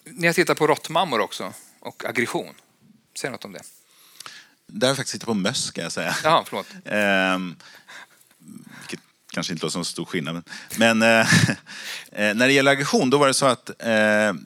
[0.04, 2.54] ni har tittat på råttmammor också och aggression.
[3.18, 3.62] Säg något om det.
[4.66, 6.16] Där har jag faktiskt tittat på möss, ska jag säga.
[6.24, 6.66] Jaha, förlåt.
[6.84, 7.38] Eh,
[9.32, 10.34] kanske inte låter som så stor skillnad.
[10.34, 10.44] Men
[10.92, 11.20] men eh,
[12.12, 13.86] eh, när det gäller aggression, då var det så att eh,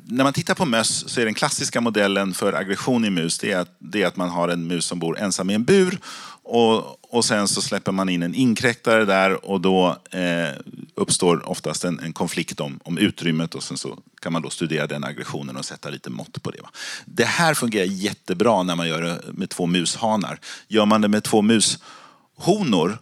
[0.05, 3.53] när man tittar på möss så är den klassiska modellen för aggression i mus, det
[3.53, 5.99] är att, det är att man har en mus som bor ensam i en bur
[6.43, 10.49] och, och sen så släpper man in en inkräktare där och då eh,
[10.95, 14.87] uppstår oftast en, en, konflikt om, om utrymmet och sen så kan man då studera
[14.87, 16.63] den aggressionen och sätta lite mått på det.
[16.63, 16.71] Va?
[17.05, 20.39] Det här fungerar jättebra när man gör det med två mushanar.
[20.69, 22.99] Gör man det med två mushonor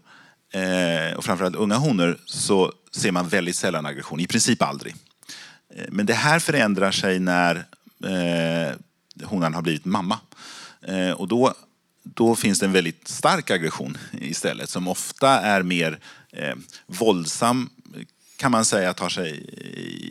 [0.55, 4.95] eh, och framförallt unga honor så ser man väldigt sällan aggression, i princip aldrig.
[5.75, 7.57] Eh, men det här förändrar sig när
[8.05, 8.77] eh,
[9.27, 10.19] honan har blivit mamma.
[10.83, 11.55] Eh, och då,
[12.03, 15.99] då finns det en väldigt stark aggression istället som ofta är mer
[16.33, 16.55] eh,
[16.87, 17.71] våldsam
[18.37, 19.47] kan man säga tar sig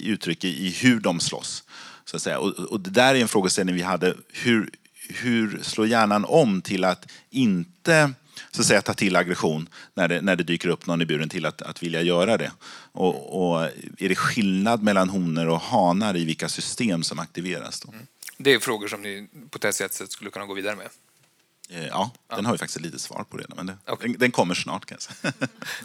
[0.03, 1.63] uttryck i, i hur de slåss.
[2.05, 2.39] Så att säga.
[2.39, 4.15] Och, och det där är en frågeställning vi hade.
[4.29, 4.69] Hur,
[5.09, 8.13] hur slår hjärnan om till att inte
[8.51, 11.29] så att säga, ta till aggression när det, när det dyker upp någon i buren
[11.29, 12.51] till att, att vilja göra det.
[12.91, 13.63] Och, och
[13.97, 17.79] är det skillnad mellan honor och hanar i vilka system som aktiveras?
[17.79, 17.91] Då?
[17.91, 18.07] Mm.
[18.37, 20.87] Det är frågor som ni potentiellt sett skulle kunna gå vidare med?
[21.69, 23.57] Eh, ja, ja, den har vi faktiskt lite svar på redan.
[23.57, 24.07] Men det, okay.
[24.07, 24.97] den, den, kommer snart kan.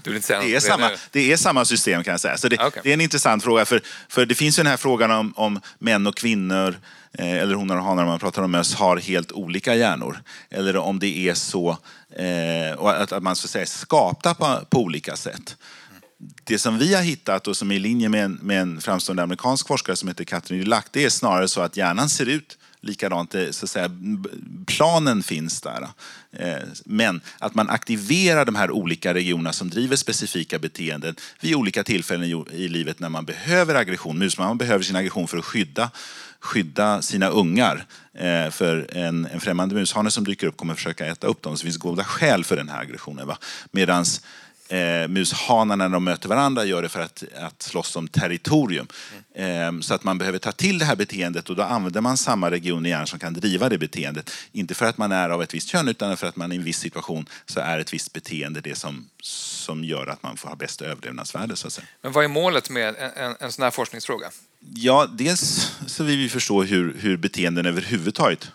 [0.03, 2.37] Du vill inte säga det, är samma, det är samma system kan jag säga.
[2.37, 2.81] Så det, okay.
[2.83, 3.65] det är en intressant fråga.
[3.65, 6.77] För, för det finns ju den här frågan om, om män och kvinnor
[7.13, 10.23] Eh, eller honor och hanar om man pratar om möss, har helt olika hjärnor.
[10.51, 11.79] Eller om det är så
[12.17, 15.57] eh, att, att man så att säga skapta på, på olika sätt.
[16.45, 19.23] Det som vi har hittat och som är i linje med en, med en framstående
[19.23, 23.35] amerikansk forskare som heter Katrin Dulac, det är snarare så att hjärnan ser ut likadant,
[23.35, 23.91] eh, så att säga,
[24.67, 25.89] planen finns där.
[26.33, 31.85] Eh, men att man aktiverar de här olika regionerna som driver specifika beteenden vid olika
[31.85, 34.19] tillfällen i livet när man behöver aggression.
[34.19, 35.91] Musmamman behöver sin aggression för att skydda
[36.41, 37.87] skydda sina ungar.
[38.15, 41.57] Eh, för en, en främmande mushane som dyker upp kommer försöka äta upp dem.
[41.57, 43.31] Så det finns goda skäl för den här aggressionen.
[43.71, 44.05] Medan
[44.69, 48.87] eh, mushanar när de möter varandra gör det för att, att slåss om territorium.
[49.35, 52.51] Eh, så att man behöver ta till det här beteendet och då använder man samma
[52.51, 54.31] region i hjärnan som kan driva det beteendet.
[54.53, 56.65] Inte för att man är av ett visst kön utan för att man i en
[56.65, 60.57] viss situation så är ett visst beteende det som, som gör att man får ha
[60.57, 61.57] bästa överlevnadsvärde.
[61.57, 61.87] Så att säga.
[62.03, 64.31] Men vad är målet med en, en, en sån här forskningsfråga?
[64.75, 68.49] Ja, dels så vill vi förstå hur, hur beteenden överhuvudtaget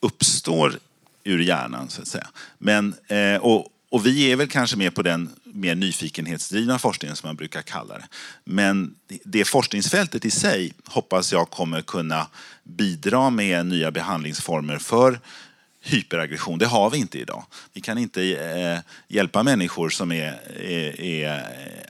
[0.00, 0.78] uppstår
[1.24, 2.26] ur hjärnan så att säga.
[2.58, 7.28] Men, eh, och, och vi är väl kanske mer på den mer nyfikenhetsdrivna forskningen som
[7.28, 8.08] man brukar kalla det.
[8.44, 12.26] Men det forskningsfältet i sig hoppas jag kommer kunna
[12.64, 15.20] bidra med nya behandlingsformer för
[15.86, 16.58] hyperaggression.
[16.58, 17.44] Det har vi inte idag.
[17.72, 21.46] Vi kan inte eh, hjälpa människor som är, är, är,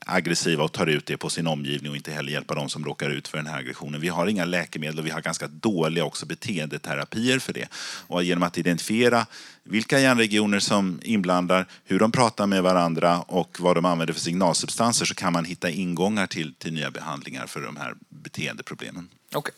[0.06, 3.10] aggressiva och tar ut det på sin omgivning och inte heller hjälpa dem som råkar
[3.10, 4.00] ut för den här aggressionen.
[4.00, 7.68] Vi har inga läkemedel och vi har ganska dåliga också beteendeterapier för det.
[8.06, 9.26] Och genom att identifiera
[9.62, 15.06] vilka hjärnregioner som inblandar, hur de pratar med varandra och vad de använder för signalsubstanser
[15.06, 19.08] så kan man hitta ingångar till, till nya behandlingar för de här beteendeproblemen.
[19.34, 19.52] Okay.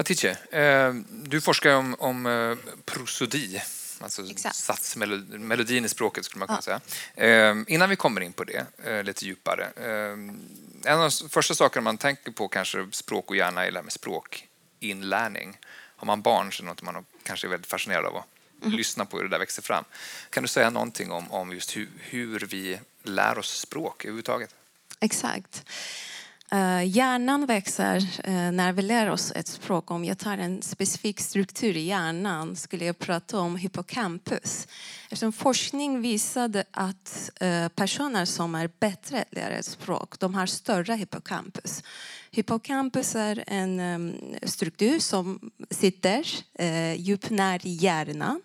[0.00, 3.62] Hatice, eh, du forskar om, om eh, prosodi,
[4.00, 4.56] alltså Exakt.
[4.56, 6.80] satsmelodin i språket skulle man kunna ja.
[7.16, 7.50] säga.
[7.50, 8.66] Eh, innan vi kommer in på det
[9.02, 9.68] lite djupare.
[10.84, 13.92] En av de första sakerna man tänker på kanske språk och hjärna är det med
[13.92, 15.58] språkinlärning.
[15.96, 18.26] Har man barn så är det något man kanske är väldigt fascinerad av att
[18.62, 18.76] mm.
[18.76, 19.84] lyssna på hur det där växer fram.
[20.30, 24.54] Kan du säga någonting om, om just hur, hur vi lär oss språk överhuvudtaget?
[25.00, 25.64] Exakt.
[26.54, 27.96] Uh, hjärnan växer
[28.28, 29.90] uh, när vi lär oss ett språk.
[29.90, 34.68] Om jag tar en specifik struktur i hjärnan skulle jag prata om hippocampus.
[35.04, 40.46] Eftersom forskning visade att uh, personer som är bättre att lära ett språk, de har
[40.46, 41.82] större hippocampus.
[42.32, 48.40] Hippocampus är en um, struktur som sitter eh, uh, djupt nära i hjärnan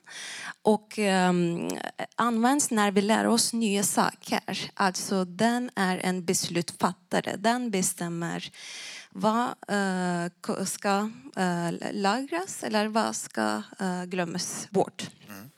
[0.62, 1.69] och um,
[2.15, 4.71] används när vi lär oss nya saker.
[4.74, 7.36] Alltså den är en beslutsfattare.
[7.38, 8.52] Den bestämmer
[9.10, 15.10] vad uh, ska uh, lagras eller vad ska uh, glömmas bort.
[15.28, 15.50] Mm.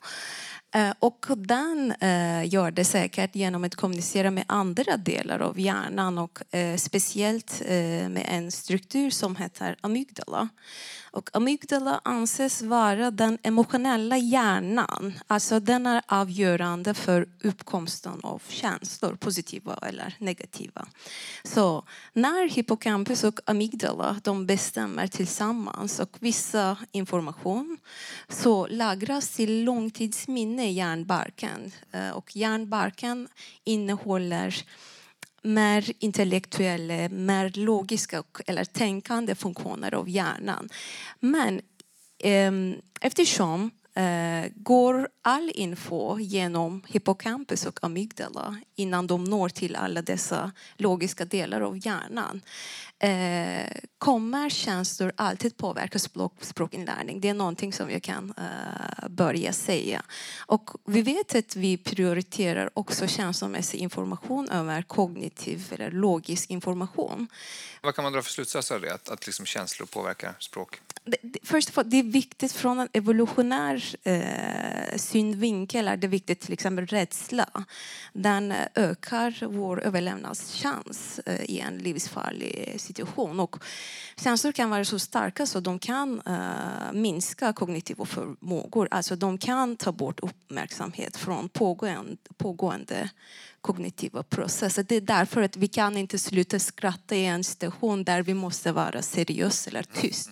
[0.78, 6.18] Eh, och den eh, gör det säkert genom att kommunicera med andra delar av hjärnan
[6.18, 7.62] och eh, speciellt
[8.10, 10.50] med en struktur som heter amygdala.
[11.18, 15.14] Och amygdala anses vara den emotionella hjärnan.
[15.28, 20.88] Alltså den är avgörande för uppkomsten av känslor, positiva eller negativa.
[21.44, 27.78] Så när hippocampus och amygdala de bestämmer tillsammans och vissa information
[28.30, 31.72] så lagras till långtidsminne i hjärnbarken.
[31.92, 33.28] Eh, och hjärnbarken
[33.64, 34.56] innehåller
[35.42, 40.70] mer intellektuella, mer logiska eller tänkande funktioner av hjärnan.
[41.20, 41.62] Men
[42.20, 42.52] eh,
[43.02, 50.52] eftersom eh, går all info genom hippocampus och amygdala innan de når till alla dessa
[50.78, 52.42] logiska delar av hjärnan
[53.00, 57.22] eh, kommer känslor alltid påverka språk, språkinlärning.
[57.22, 60.02] Det är någonting som jag kan eh, börja säga.
[60.38, 67.28] Och vi vet att vi prioriterar också känslomässig information över kognitiv eller logisk information.
[67.82, 70.82] Vad kan man dra för slutsatser av det, att, att liksom känslor påverkar språk?
[71.44, 76.86] Först och det är viktigt från en evolutionär eh, synvinkel är det viktigt till exempel
[76.86, 77.50] rädsla.
[78.14, 83.40] Den ökar vår överlevnadschans eh, i en livsfarlig situation.
[83.40, 83.56] Och
[84.18, 88.88] känslor kan vara så starka så de kan uh, minska kognitiva förmågor.
[88.92, 93.10] Alltså de kan ta bort uppmärksamhet från pågående, pågående
[93.62, 94.84] kognitiva processer.
[94.84, 98.72] Det är därför att vi kan inte sluta skratta i en situation där vi måste
[98.72, 100.30] vara seriösa eller tyst.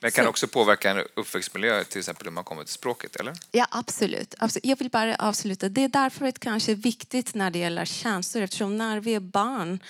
[0.00, 3.34] Men kan också påverka en uppväxtmiljö, till exempel hur man kommer till språket, eller?
[3.50, 4.34] Ja, absolut.
[4.62, 5.68] Jag vill bara avsluta.
[5.68, 9.20] Det är därför det kanske är viktigt när det gäller känslor, eftersom när vi är
[9.20, 9.80] barn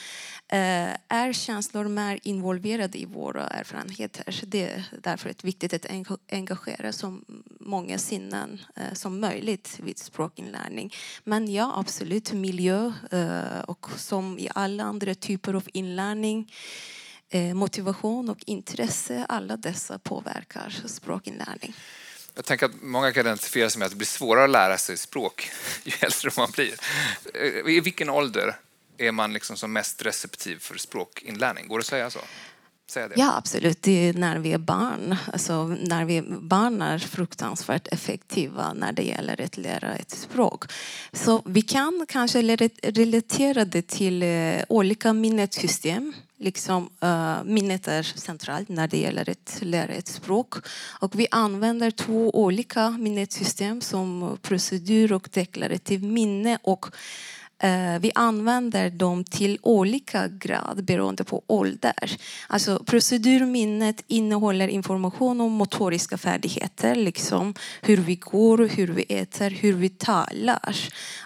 [0.49, 4.41] eh, är känslor mer involverade i våra erfarenheter.
[4.47, 5.87] Det är därför det är viktigt att
[6.31, 7.19] engagera så
[7.61, 10.95] många sinnen eh, som möjligt vid språkinlärning.
[11.25, 16.53] Men ja, absolut, miljö eh, och som i alla andra typer av inlärning
[17.55, 21.75] motivation och intresse, alla dessa påverkar språkinlärning.
[22.35, 24.97] Jag tänker att många kan identifiera sig med att det blir svårare att lära sig
[24.97, 25.51] språk
[25.85, 26.75] ju äldre man blir.
[27.35, 28.57] Eh, I vilken ålder
[28.99, 31.69] är man liksom som mest receptiv för språkinlärning?
[31.69, 32.21] Går det att säga så?
[33.17, 33.83] Ja, absolut.
[33.83, 35.17] Det är när vi är barn.
[35.33, 40.65] Alltså, när vi barn är fruktansvärt effektiva när det gäller att lära ett språk.
[41.13, 42.43] Så vi kan kanske
[42.83, 46.13] relatera det till uh, olika minnessystem.
[46.43, 50.55] Liksom, uh, minnet är centralt när det gäller att lära ett språk.
[51.01, 56.59] Och vi använder två olika minnessystem som procedur och deklarativ minne.
[56.63, 56.87] Och
[57.63, 62.17] Eh, vi använder dem till olika grad beroende på ålder.
[62.49, 69.73] Alltså, procedurminnet innehåller information om motoriska färdigheter, liksom hur vi går, hur vi äter, hur
[69.73, 70.77] vi talar.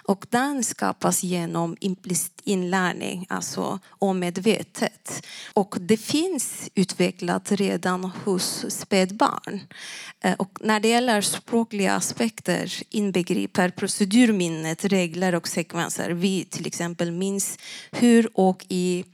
[0.03, 5.25] Och den skapas genom implicit inlärning, alltså omedvetet.
[5.53, 9.59] Och det finns utvecklat redan hos spädbarn.
[10.21, 16.09] Eh, och när det gäller språkliga aspekter inbegriper procedurminnet regler och sekvenser.
[16.25, 17.57] Vi till exempel minns
[17.91, 19.05] hur och i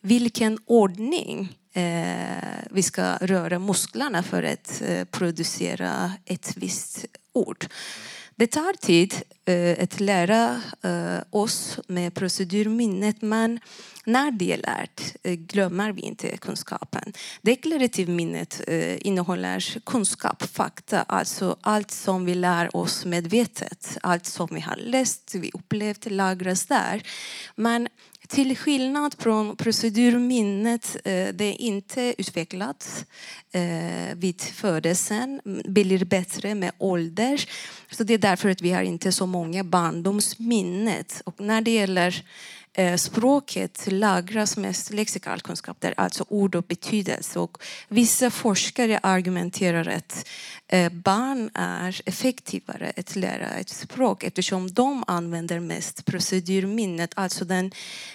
[0.00, 7.66] vilken ordning eh, vi ska röra musklerna för att eh, producera ett visst ord.
[8.42, 13.60] Det tar tid eh, att lära eh, oss med procedurminnet men
[14.04, 17.12] när det är lärt eh, glömmer vi inte kunskapen.
[17.42, 23.98] Deklarativminnet eh, innehåller kunskap, fakta, alltså allt som vi lär oss medvetet.
[24.02, 27.02] Allt som vi har läst, vi upplevt lagras där.
[27.56, 27.88] Men
[28.32, 33.04] till skillnad från procedurminnet, eh, det är inte utvecklat
[33.52, 37.44] eh, vid födelsen, blir bättre med ålder.
[37.90, 41.22] Så det är därför att vi har inte så många barndomsminnet.
[41.24, 42.24] Och när det gäller
[42.74, 47.38] Eh, språket lagras mest lexikal kunskap, där alltså ord och betydelse.
[47.38, 50.28] Och vissa forskare argumenterar att
[50.68, 57.72] eh, barn är effektivare att lära ett språk eftersom de använder mest procedurminnet, alltså den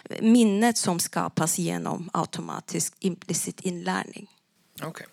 [0.09, 4.27] eh, minnet som skapas genom automatisk implicit inlärning.
[4.83, 5.07] Okay.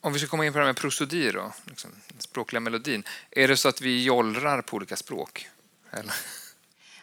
[0.00, 3.04] Om vi ska komma in på det här med procedur, då, liksom, språkliga melodin.
[3.30, 5.48] Är det så att vi jollrar på olika språk?
[5.90, 6.14] Eller?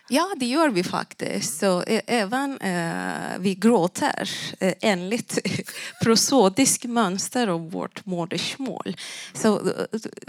[0.09, 1.59] Ja, det gör vi faktiskt.
[1.59, 5.39] Så, eh, även eh, vi gråter eh, enligt
[6.03, 8.97] prosodisk mönster av vårt modersmål.
[9.33, 9.85] Så, eh,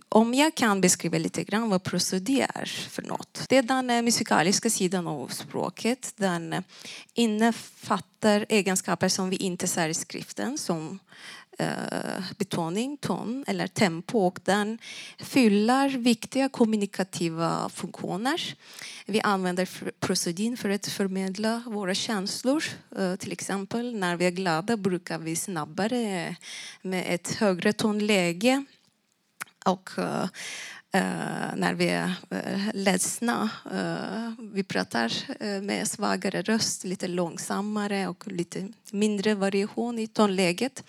[0.08, 3.46] om jag kan beskriva lite grann vad prosodi är för något.
[3.48, 6.12] Det är den eh, musikaliska sidan av språket.
[6.16, 6.60] Den eh,
[7.14, 10.98] innefattar egenskaper som vi inte ser i skriften som
[11.58, 14.78] Eh, betoning, ton eller tempo och den
[15.18, 18.54] fyller viktiga kommunikativa funktioner.
[19.06, 19.68] Vi använder
[20.00, 22.64] prosodin för att förmedla våra känslor.
[22.96, 26.34] Eh, till exempel när vi är glada brukar vi snabbare eh,
[26.82, 28.64] med ett högre tonläge
[29.64, 30.28] och eh,
[30.94, 33.50] Eh, när vi är eh, ledsna.
[33.72, 35.12] Eh, vi pratar
[35.60, 40.84] med svagare röst, lite långsammare och lite mindre variation i tonläget.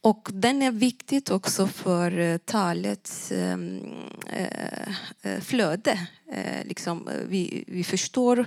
[0.00, 3.80] Och den är viktig också för eh, talets ehm,
[4.26, 6.06] eh, flöde.
[6.64, 8.46] Liksom, vi, vi förstår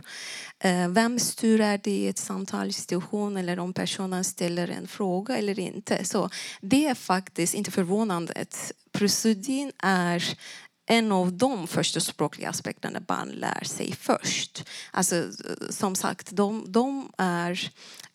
[0.90, 6.06] vem styr är det i ett samtalssituation eller om personen ställer en fråga eller inte.
[6.06, 6.30] Så
[6.62, 10.38] det är faktiskt inte förvånande att prosodin är
[10.86, 14.64] en av de första språkliga aspekterna barn lär sig först.
[14.92, 17.72] Alltså, eh, som sagt, de, de är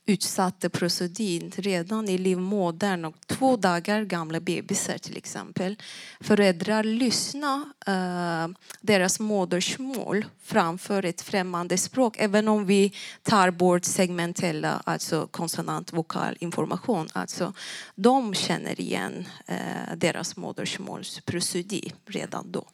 [0.07, 5.77] utsatte prosodin redan i livmodern och två dagar gamla bebisar till exempel.
[6.21, 8.49] Föräldrar lyssnar eh,
[8.81, 16.37] deras modersmål framför ett främmande språk även om vi tar bort segmentella, alltså konsonant vokal
[16.41, 17.09] information.
[17.13, 17.53] Alltså,
[17.95, 22.65] de känner igen eh, deras modersmåls prosodi redan då.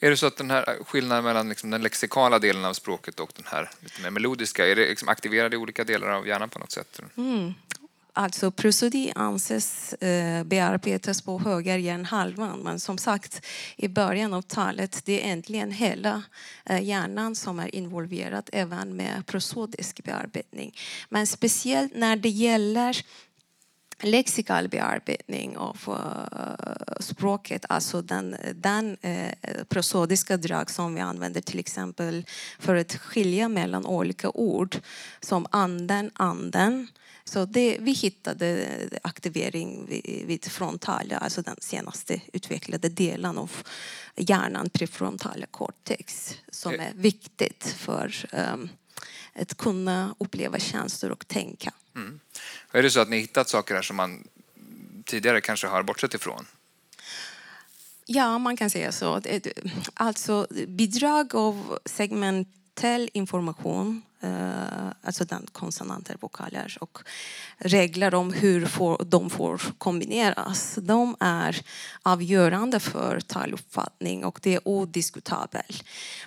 [0.00, 3.32] Är det så att den här skillnaden mellan liksom den lexikala delen av språket och
[3.36, 6.58] den här lite mer melodiska, är det liksom aktiverade i olika delar av hjärnan på
[6.58, 7.00] något sätt?
[7.16, 7.54] Mm.
[8.12, 15.02] Alltså prosodi anses eh, bearbetas på höger hjärnhalvan men som sagt i början av talet
[15.04, 16.22] det är egentligen hela
[16.64, 20.76] eh, hjärnan som är involverad även med prosodisk bearbetning.
[21.08, 23.04] Men speciellt när det gäller
[24.02, 31.58] lexikal bearbetning av uh, språket, alltså den, den uh, prosodiska drag som vi använder till
[31.58, 32.26] exempel
[32.58, 34.76] för att skilja mellan olika ord
[35.20, 36.88] som anden, anden.
[37.24, 38.66] Så det, vi hittade
[39.02, 43.50] aktivering vid, vid frontala, alltså den senaste utvecklade delen av
[44.16, 48.14] hjärnan, prefrontala cortex, som är viktigt för
[48.52, 48.68] um,
[49.34, 51.72] att kunna uppleva känslor och tänka.
[51.96, 52.20] Mm.
[52.72, 54.24] Är det så att ni hittat saker här som man
[55.04, 56.46] tidigare kanske har bortsett ifrån?
[58.06, 59.22] Ja, man kan säga så.
[59.94, 61.78] Alltså bidrag av
[62.70, 66.98] segmentell information, eh, alltså den konsonanter, vokaler och
[67.58, 68.68] regler om hur
[69.04, 70.78] de får kombineras.
[70.82, 71.62] De är
[72.02, 75.84] avgörande för taluppfattning och det är odiskutabelt.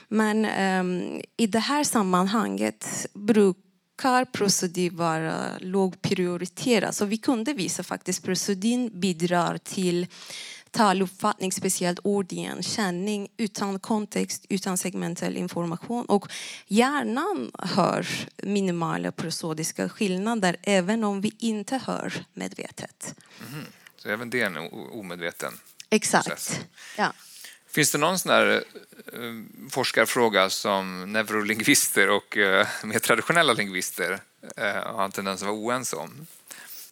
[0.07, 6.95] Men um, i det här sammanhanget brukar brukar prosodin vara lågprioriterad.
[6.95, 10.07] Så vi kunde visa faktiskt prosodin bidrar till
[10.73, 16.05] taluppfattning, speciellt ordienkänning utan kontext, utan segmentell information.
[16.05, 16.31] Och
[16.67, 18.07] hjärnan hör
[18.43, 23.15] minimala prosodiska skillnader även om vi inte hör medvetet.
[23.53, 23.65] Mm.
[23.97, 24.57] Så även det är en
[24.91, 25.53] omedveten
[25.89, 26.27] Exakt.
[26.27, 26.59] process.
[26.97, 27.13] Ja.
[27.67, 28.63] Finns det någon sån där
[29.13, 34.19] eh, forskarfråga som neurolingvister och eh, mer traditionella lingvister
[34.57, 36.27] eh, har en tendens att vara oense om?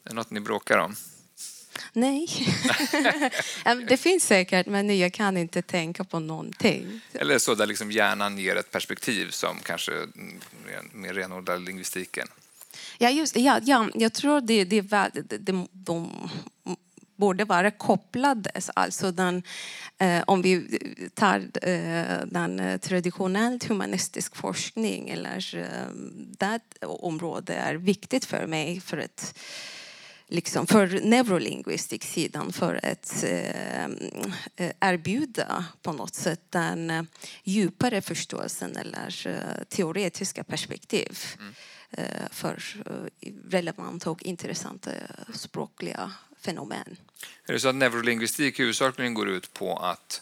[0.03, 0.95] Är det något ni bråkar om?
[1.93, 2.27] Nej.
[3.87, 7.01] Det finns säkert, men jag kan inte tänka på någonting.
[7.13, 10.39] Eller så där liksom hjärnan ger ett perspektiv som kanske mm,
[10.93, 12.27] mer renodlar lingvistiken?
[12.97, 16.29] Ja, just, ja, ja, jag tror det, det, det, det, de
[17.21, 18.51] borde vara kopplade.
[18.75, 19.43] Alltså den,
[19.97, 20.79] eh, om vi
[21.13, 25.95] tar eh, den traditionellt humanistisk forskning eller eh,
[26.39, 29.39] det område är viktigt för mig för att
[30.31, 33.85] liksom för neurolingvistik-sidan för att eh,
[34.55, 37.03] eh, erbjuda på något sätt den eh,
[37.43, 41.17] djupare förståelsen eller eh, teoretiska perspektiv
[41.91, 42.63] eh, för
[43.49, 44.91] relevanta och intressanta
[45.33, 46.11] språkliga
[46.41, 46.97] fenomen.
[47.45, 50.21] Är det så att neurolingvistik huvudsakligen går ut på att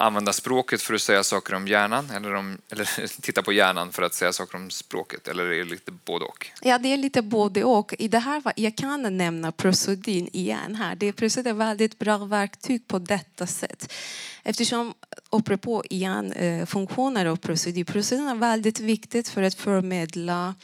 [0.00, 4.02] använda språket för att säga saker om hjärnan eller, om, eller titta på hjärnan för
[4.02, 5.28] att säga saker om språket?
[5.28, 6.46] Eller är det lite både och?
[6.62, 7.94] Ja, det är lite både och.
[7.98, 10.94] I det här, jag kan nämna prosodin igen här.
[10.94, 13.92] Det är precis ett väldigt bra verktyg på detta sätt.
[14.42, 14.94] Eftersom,
[15.30, 17.84] apropå igen, eh, funktioner av prosodin.
[17.84, 20.54] Prosodin är väldigt viktigt för att förmedla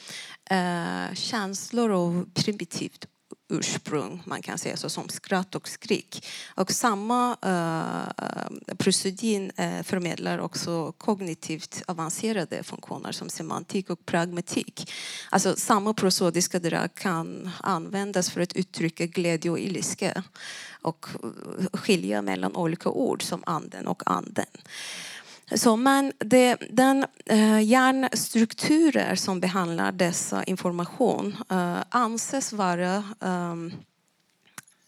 [0.51, 3.07] eh, känslor och primitivt
[3.49, 6.27] ursprung, man kan säga så, som skratt och skrik.
[6.55, 14.93] Och samma eh, prosodin eh, förmedlar också kognitivt avancerade funktioner som semantik och pragmatik.
[15.31, 20.23] Alltså samma prosodiska drag kan användas för att uttrycka glädje och ilska
[20.83, 21.07] och
[21.73, 24.47] skilja mellan olika ord som anden och anden.
[25.55, 33.73] Så, men det, den eh, hjärnstrukturer som behandlar dessa information eh, anses vara ehm,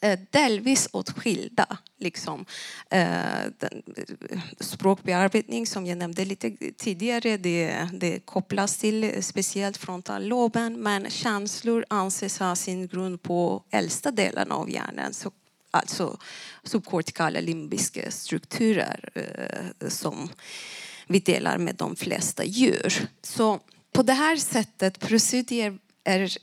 [0.01, 1.79] eh, delvis åtskilda.
[1.99, 2.45] Liksom.
[2.91, 3.83] Eh, den,
[4.31, 11.11] eh, språkbearbetning som jag nämnde lite tidigare det, det kopplas till eh, speciellt frontalloben men
[11.11, 15.31] känslor anses ha sin grund på äldsta delen av hjärnan så
[15.77, 16.19] alltså
[16.65, 20.29] subkortikala limbiska strukturer eh, som
[21.07, 23.09] vi delar med de flesta djur.
[23.23, 23.61] Så
[23.93, 26.37] på det här sättet Presidier är,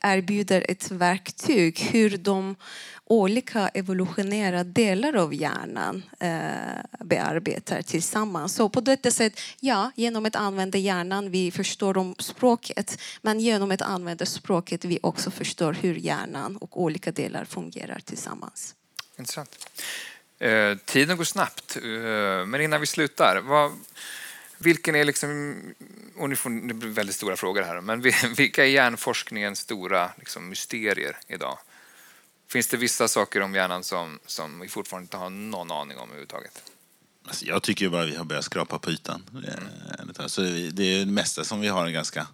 [0.00, 2.56] erbjuder ett verktyg hur de
[3.04, 8.54] olika evolutionära delar av hjärnan eh, bearbetar tillsammans.
[8.54, 13.70] Så på detta sätt, ja, genom att använda hjärnan vi förstår om språket men genom
[13.70, 18.74] att använda språket vi också förstår hur hjärnan och olika delar fungerar tillsammans.
[19.18, 19.68] Intressant.
[20.38, 23.40] Eh, tiden går snabbt, eh, men innan vi slutar.
[23.40, 23.72] Vad,
[24.58, 25.60] vilken är liksom,
[26.18, 28.00] och nu får, det blir väldigt stora frågor här, men
[28.36, 31.58] vilka är hjärnforskningens stora liksom, mysterier idag?
[32.48, 36.08] Finns det vissa saker om hjärnan som, som vi fortfarande inte har någon aning om
[36.08, 36.62] överhuvudtaget?
[37.26, 39.22] Alltså jag tycker bara vi har börjat skrapa på ytan.
[39.32, 40.28] Mm.
[40.28, 42.26] Så det är det mesta som vi har en ganska,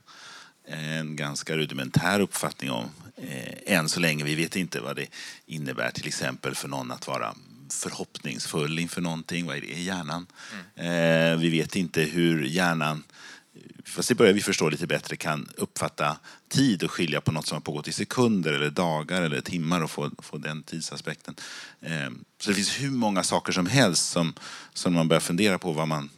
[0.67, 2.91] en ganska rudimentär uppfattning om.
[3.17, 4.25] Eh, än så länge.
[4.25, 5.07] Vi vet inte vad det
[5.47, 7.35] innebär till exempel för någon att vara
[7.71, 9.47] förhoppningsfull inför någonting.
[9.47, 10.27] Vad är det i hjärnan?
[10.77, 11.33] Mm.
[11.33, 13.05] Eh, vi vet inte hur hjärnan
[13.85, 16.17] fast det börjar vi förstå lite bättre, kan uppfatta
[16.49, 19.91] tid och skilja på något som har pågått i sekunder eller dagar eller timmar och
[19.91, 21.35] få, få den tidsaspekten.
[21.81, 22.11] Eh,
[22.41, 24.35] så det finns hur många saker som helst som,
[24.75, 26.11] som man börjar fundera på vad man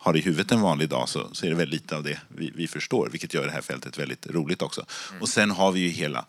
[0.00, 2.52] har i huvudet en vanlig dag så, så är det väldigt lite av det vi,
[2.54, 4.86] vi förstår, vilket gör det här fältet väldigt roligt också.
[5.10, 5.22] Mm.
[5.22, 6.24] Och sen har vi ju hela,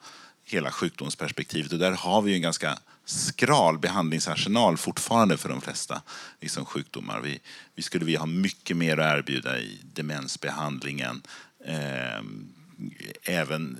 [0.45, 6.01] hela sjukdomsperspektivet och där har vi en ganska skral behandlingsarsenal fortfarande för de flesta
[6.39, 7.21] liksom, sjukdomar.
[7.21, 7.39] Vi,
[7.75, 11.21] vi skulle vilja ha mycket mer att erbjuda i demensbehandlingen.
[11.65, 12.21] Eh,
[13.23, 13.77] även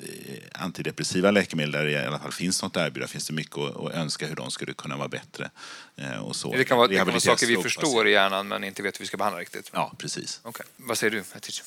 [0.53, 3.93] antidepressiva läkemedel där det i alla fall finns något att erbjuda finns det mycket att,
[3.93, 5.49] önska hur de skulle kunna vara bättre.
[5.95, 6.51] Eh, och så.
[6.51, 9.03] Det kan vara, det kan vara saker vi förstår i hjärnan men inte vet hur
[9.03, 9.69] vi ska behandla riktigt.
[9.73, 10.41] Ja, precis.
[10.43, 10.65] Okay.
[10.77, 11.63] Vad säger du, Hatice?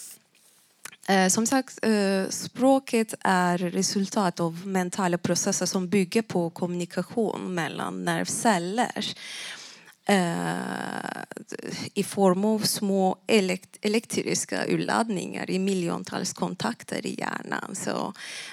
[1.08, 8.04] Eh, som sagt, eh, språket är resultat av mentala processer som bygger på kommunikation mellan
[8.04, 9.06] nervceller
[10.06, 11.22] eh,
[11.94, 13.16] i form av små
[13.82, 17.74] elektriska urladdningar i miljontals kontakter i hjärnan.
[17.74, 18.12] Så,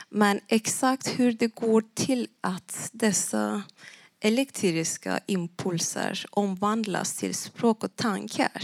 [0.09, 3.63] men exakt hur det går till att dessa
[4.21, 8.63] elektriska impulser omvandlas till språk och tankar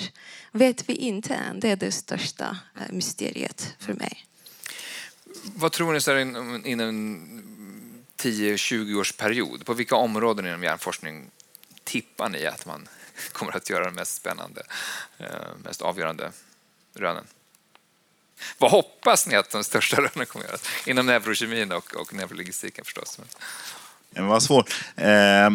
[0.52, 1.60] vet vi inte än.
[1.60, 4.26] Det är det största eh, mysteriet för mig.
[5.44, 9.66] Vad tror ni så här inom en 10-20 års period?
[9.66, 11.32] På vilka områden inom hjärnforskning
[11.84, 12.88] tippar ni att man
[13.32, 14.64] kommer att göra de mest spännande,
[15.18, 15.28] eh,
[15.64, 16.32] mest avgörande
[16.94, 17.24] rönen?
[18.58, 20.60] Vad hoppas ni att de största rönen kommer att göra?
[20.86, 23.20] Inom neurokemin och, och neurologistiken förstås.
[24.16, 24.76] Det var svårt.
[24.96, 25.46] Eh,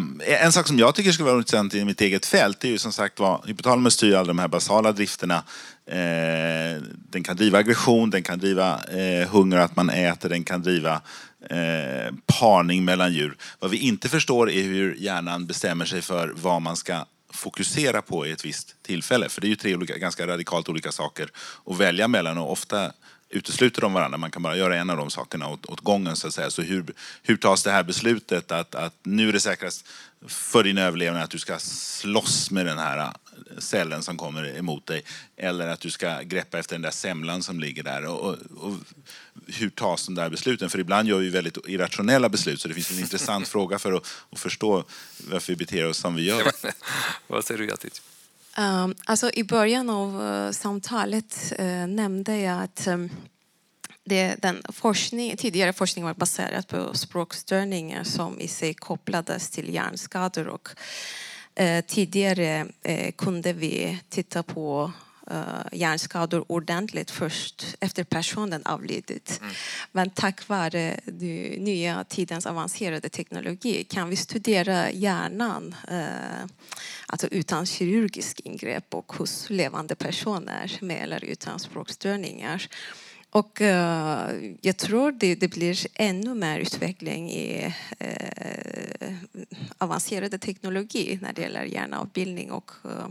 [0.45, 2.93] en sak som jag tycker skulle vara intressant i mitt eget fält är ju som
[2.93, 5.45] sagt var, hypotalamus styr alla de här basala drifterna.
[5.87, 10.63] Eh, den kan driva aggression, den kan driva eh, hunger, att man äter, den kan
[10.63, 11.01] driva
[11.51, 13.37] eh, parning mellan djur.
[13.59, 18.27] Vad vi inte förstår är hur hjärnan bestämmer sig för vad man ska fokusera på
[18.27, 19.29] i ett visst tillfälle.
[19.29, 21.29] För det är ju tre olika, ganska radikalt olika saker
[21.67, 22.93] att välja mellan och ofta
[23.33, 24.19] utesluter de varandra.
[24.19, 26.51] Man kan bara göra en av de sakerna åt, åt gången så att säga.
[26.51, 26.85] Så hur,
[27.23, 29.87] hur tas det här beslutet att, att nu är det säkrast
[30.27, 33.11] för din överlevnad att du ska slåss med den här eh,
[33.59, 35.03] cellen som kommer emot dig
[35.37, 38.07] eller att du ska greppa efter den där semlan som ligger där.
[38.07, 38.75] Och, och, och,
[39.47, 40.71] hur tas de där besluten?
[40.71, 44.07] För ibland gör vi väldigt irrationella beslut så det finns en intressant fråga för att,
[44.31, 44.85] att, förstå
[45.31, 46.53] varför vi beter oss som vi gör.
[47.27, 48.03] Vad säger du Yatit?
[48.59, 53.11] Um, alltså I början av uh, samtalet uh, nämnde jag att um,
[54.05, 60.47] det, den forskning, tidigare forskning var baserad på språkstörningar som i sig kopplades till hjärnskador.
[60.49, 60.69] Och,
[61.61, 62.67] uh, tidigare
[63.17, 64.93] kunde vi titta på
[65.33, 65.39] uh,
[65.73, 69.39] hjärnskador ordentligt först efter personen avlidit.
[69.43, 69.55] Mm.
[69.93, 76.47] Men tack vare den nya tidens avancerade teknologi kan vi studera hjärnan uh,
[77.07, 82.69] alltså utan kirurgisk ingrepp och hos levande personer med eller utan språkstörningar.
[83.31, 83.69] Och uh,
[84.61, 89.15] jag tror det, det, blir ännu mer utveckling i uh,
[89.79, 93.09] avancerade teknologi när det gäller hjärnavbildning och uh, Eh,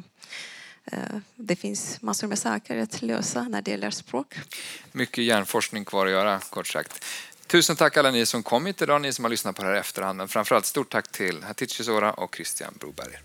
[1.36, 4.36] det finns massor med saker att lösa när det gäller språk.
[4.92, 7.06] Mycket hjärnforskning kvar att göra, kort sagt.
[7.48, 9.76] Tusen tack alla ni som kom hit idag, ni som har lyssnat på det här
[9.76, 10.18] i efterhand.
[10.18, 13.18] Men framförallt stort tack till Hatice Sora och Christian Broberg.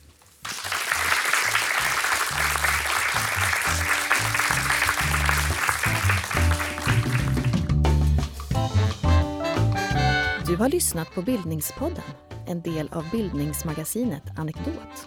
[10.47, 12.05] Du har lyssnat på Bildningspodden,
[12.49, 15.07] en del av bildningsmagasinet Anekdot.